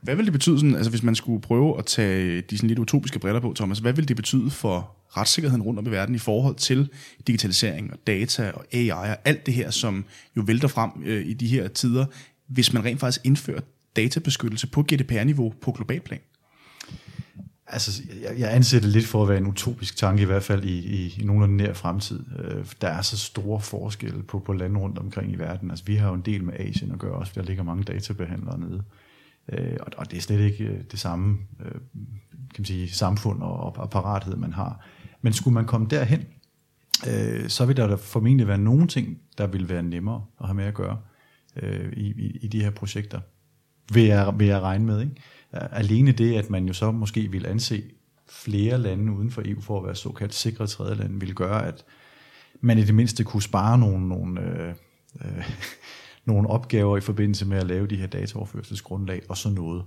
Hvad 0.02 0.16
vil 0.16 0.24
det 0.24 0.32
betyde, 0.32 0.58
sådan, 0.58 0.74
altså 0.74 0.90
hvis 0.90 1.02
man 1.02 1.14
skulle 1.14 1.40
prøve 1.40 1.78
at 1.78 1.86
tage 1.86 2.40
de 2.40 2.56
sådan 2.56 2.68
lidt 2.68 2.78
utopiske 2.78 3.18
briller 3.18 3.40
på, 3.40 3.52
Thomas, 3.56 3.78
hvad 3.78 3.92
vil 3.92 4.08
det 4.08 4.16
betyde 4.16 4.50
for 4.50 4.96
retssikkerheden 5.16 5.62
rundt 5.62 5.78
om 5.78 5.86
i 5.86 5.90
verden 5.90 6.14
i 6.14 6.18
forhold 6.18 6.54
til 6.54 6.88
digitalisering 7.26 7.92
og 7.92 7.98
data 8.06 8.50
og 8.50 8.64
AI 8.72 8.90
og 8.90 9.28
alt 9.28 9.46
det 9.46 9.54
her, 9.54 9.70
som 9.70 10.04
jo 10.36 10.42
vælter 10.46 10.68
frem 10.68 10.90
øh, 11.04 11.26
i 11.26 11.32
de 11.32 11.46
her 11.46 11.68
tider, 11.68 12.06
hvis 12.48 12.72
man 12.72 12.84
rent 12.84 13.00
faktisk 13.00 13.26
indfører 13.26 13.60
databeskyttelse 13.96 14.66
på 14.66 14.82
GDPR-niveau 14.82 15.54
på 15.60 15.72
global 15.72 16.00
plan? 16.00 16.20
Altså, 17.72 18.02
jeg, 18.22 18.38
jeg 18.38 18.54
anser 18.54 18.80
det 18.80 18.88
lidt 18.88 19.06
for 19.06 19.22
at 19.22 19.28
være 19.28 19.38
en 19.38 19.46
utopisk 19.46 19.96
tanke, 19.96 20.22
i 20.22 20.26
hvert 20.26 20.42
fald 20.42 20.64
i, 20.64 20.78
i, 20.78 21.14
i 21.20 21.24
nogenlunde 21.24 21.56
nær 21.56 21.72
fremtid. 21.72 22.24
Øh, 22.38 22.66
der 22.80 22.88
er 22.88 23.02
så 23.02 23.18
store 23.18 23.60
forskelle 23.60 24.22
på, 24.22 24.38
på 24.38 24.52
lande 24.52 24.80
rundt 24.80 24.98
omkring 24.98 25.32
i 25.32 25.36
verden. 25.36 25.70
Altså, 25.70 25.84
vi 25.84 25.96
har 25.96 26.08
jo 26.08 26.14
en 26.14 26.20
del 26.20 26.44
med 26.44 26.54
Asien 26.58 26.92
at 26.92 26.98
gøre 26.98 27.12
også, 27.12 27.32
der 27.34 27.42
ligger 27.42 27.62
mange 27.62 27.84
databehandlere 27.84 28.60
nede. 28.60 28.82
Øh, 29.52 29.76
og, 29.80 29.86
og 29.96 30.10
det 30.10 30.16
er 30.16 30.20
slet 30.20 30.40
ikke 30.40 30.64
øh, 30.64 30.80
det 30.90 30.98
samme 30.98 31.38
øh, 31.60 31.72
kan 32.30 32.58
man 32.58 32.64
sige, 32.64 32.90
samfund 32.90 33.42
og, 33.42 33.60
og 33.60 33.82
apparathed, 33.82 34.36
man 34.36 34.52
har. 34.52 34.86
Men 35.22 35.32
skulle 35.32 35.54
man 35.54 35.64
komme 35.64 35.86
derhen, 35.90 36.24
øh, 37.08 37.48
så 37.48 37.64
vil 37.64 37.76
der 37.76 37.96
formentlig 37.96 38.48
være 38.48 38.58
nogle 38.58 38.86
ting, 38.86 39.18
der 39.38 39.46
vil 39.46 39.68
være 39.68 39.82
nemmere 39.82 40.24
at 40.40 40.46
have 40.46 40.54
med 40.54 40.64
at 40.64 40.74
gøre 40.74 40.98
øh, 41.56 41.92
i, 41.92 42.06
i, 42.06 42.38
i 42.42 42.48
de 42.48 42.62
her 42.62 42.70
projekter. 42.70 43.20
Vil 43.92 44.04
jeg, 44.04 44.34
vil 44.38 44.46
jeg 44.46 44.60
regne 44.60 44.84
med, 44.84 45.00
ikke? 45.00 45.14
Alene 45.52 46.12
det, 46.12 46.34
at 46.36 46.50
man 46.50 46.66
jo 46.66 46.72
så 46.72 46.90
måske 46.90 47.30
vil 47.30 47.46
anse 47.46 47.82
flere 48.28 48.78
lande 48.78 49.12
uden 49.12 49.30
for 49.30 49.42
EU 49.44 49.60
for 49.60 49.78
at 49.78 49.86
være 49.86 49.94
såkaldt 49.94 50.34
sikre 50.34 50.66
tredje 50.66 50.94
lande, 50.94 51.20
vil 51.20 51.34
gøre, 51.34 51.66
at 51.66 51.84
man 52.60 52.78
i 52.78 52.84
det 52.84 52.94
mindste 52.94 53.24
kunne 53.24 53.42
spare 53.42 53.78
nogle, 53.78 54.08
nogle, 54.08 54.40
øh, 54.40 54.74
øh, 55.24 55.50
nogle 56.24 56.50
opgaver 56.50 56.96
i 56.96 57.00
forbindelse 57.00 57.46
med 57.46 57.58
at 57.58 57.66
lave 57.66 57.86
de 57.86 57.96
her 57.96 58.06
dataoverførselsgrundlag 58.06 59.22
og 59.28 59.36
så 59.36 59.50
noget. 59.50 59.84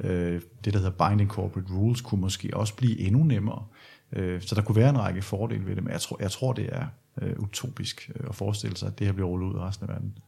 Øh, 0.00 0.40
det, 0.64 0.72
der 0.74 0.78
hedder 0.78 1.08
Binding 1.08 1.30
Corporate 1.30 1.72
Rules, 1.72 2.00
kunne 2.00 2.20
måske 2.20 2.50
også 2.52 2.76
blive 2.76 2.98
endnu 2.98 3.22
nemmere. 3.22 3.64
Øh, 4.12 4.42
så 4.42 4.54
der 4.54 4.62
kunne 4.62 4.76
være 4.76 4.90
en 4.90 4.98
række 4.98 5.22
fordele 5.22 5.66
ved 5.66 5.76
det, 5.76 5.84
men 5.84 5.92
jeg 5.92 6.00
tror, 6.00 6.16
jeg 6.20 6.30
tror 6.30 6.52
det 6.52 6.68
er 6.72 6.86
øh, 7.22 7.38
utopisk 7.38 8.10
øh, 8.14 8.26
at 8.28 8.34
forestille 8.34 8.76
sig, 8.76 8.88
at 8.88 8.98
det 8.98 9.06
her 9.06 9.14
bliver 9.14 9.28
rullet 9.28 9.46
ud 9.46 9.54
i 9.54 9.58
resten 9.58 9.84
af 9.84 9.94
verden. 9.94 10.18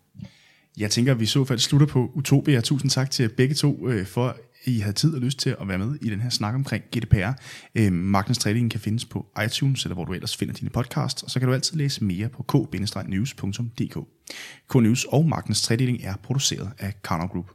Jeg 0.77 0.91
tænker, 0.91 1.13
at 1.13 1.19
vi 1.19 1.25
i 1.25 1.27
så 1.27 1.45
fald 1.45 1.59
slutter 1.59 1.87
på 1.87 2.11
Utopia. 2.15 2.61
Tusind 2.61 2.91
tak 2.91 3.11
til 3.11 3.29
begge 3.29 3.55
to 3.55 3.89
øh, 3.89 4.07
for 4.07 4.37
I 4.65 4.79
havde 4.79 4.97
tid 4.97 5.15
og 5.15 5.21
lyst 5.21 5.39
til 5.39 5.57
at 5.61 5.69
være 5.69 5.79
med 5.79 5.95
i 6.01 6.11
den 6.11 6.21
her 6.21 6.31
snak 6.31 6.55
omkring 6.55 6.85
GDPR. 6.97 7.31
Øh, 7.75 7.93
Magnus 7.93 8.39
Trading 8.39 8.71
kan 8.71 8.81
findes 8.81 9.05
på 9.05 9.27
iTunes, 9.45 9.85
eller 9.85 9.95
hvor 9.95 10.05
du 10.05 10.13
ellers 10.13 10.37
finder 10.37 10.55
dine 10.55 10.71
podcasts, 10.71 11.23
og 11.23 11.31
så 11.31 11.39
kan 11.39 11.49
du 11.49 11.55
altid 11.55 11.77
læse 11.77 12.05
mere 12.05 12.29
på 12.29 12.43
k-news.dk. 12.43 13.99
K-News 14.75 15.05
og 15.09 15.29
Magnus 15.29 15.63
Trading 15.63 16.05
er 16.05 16.15
produceret 16.23 16.71
af 16.79 17.03
Karnov 17.03 17.29
Group. 17.29 17.51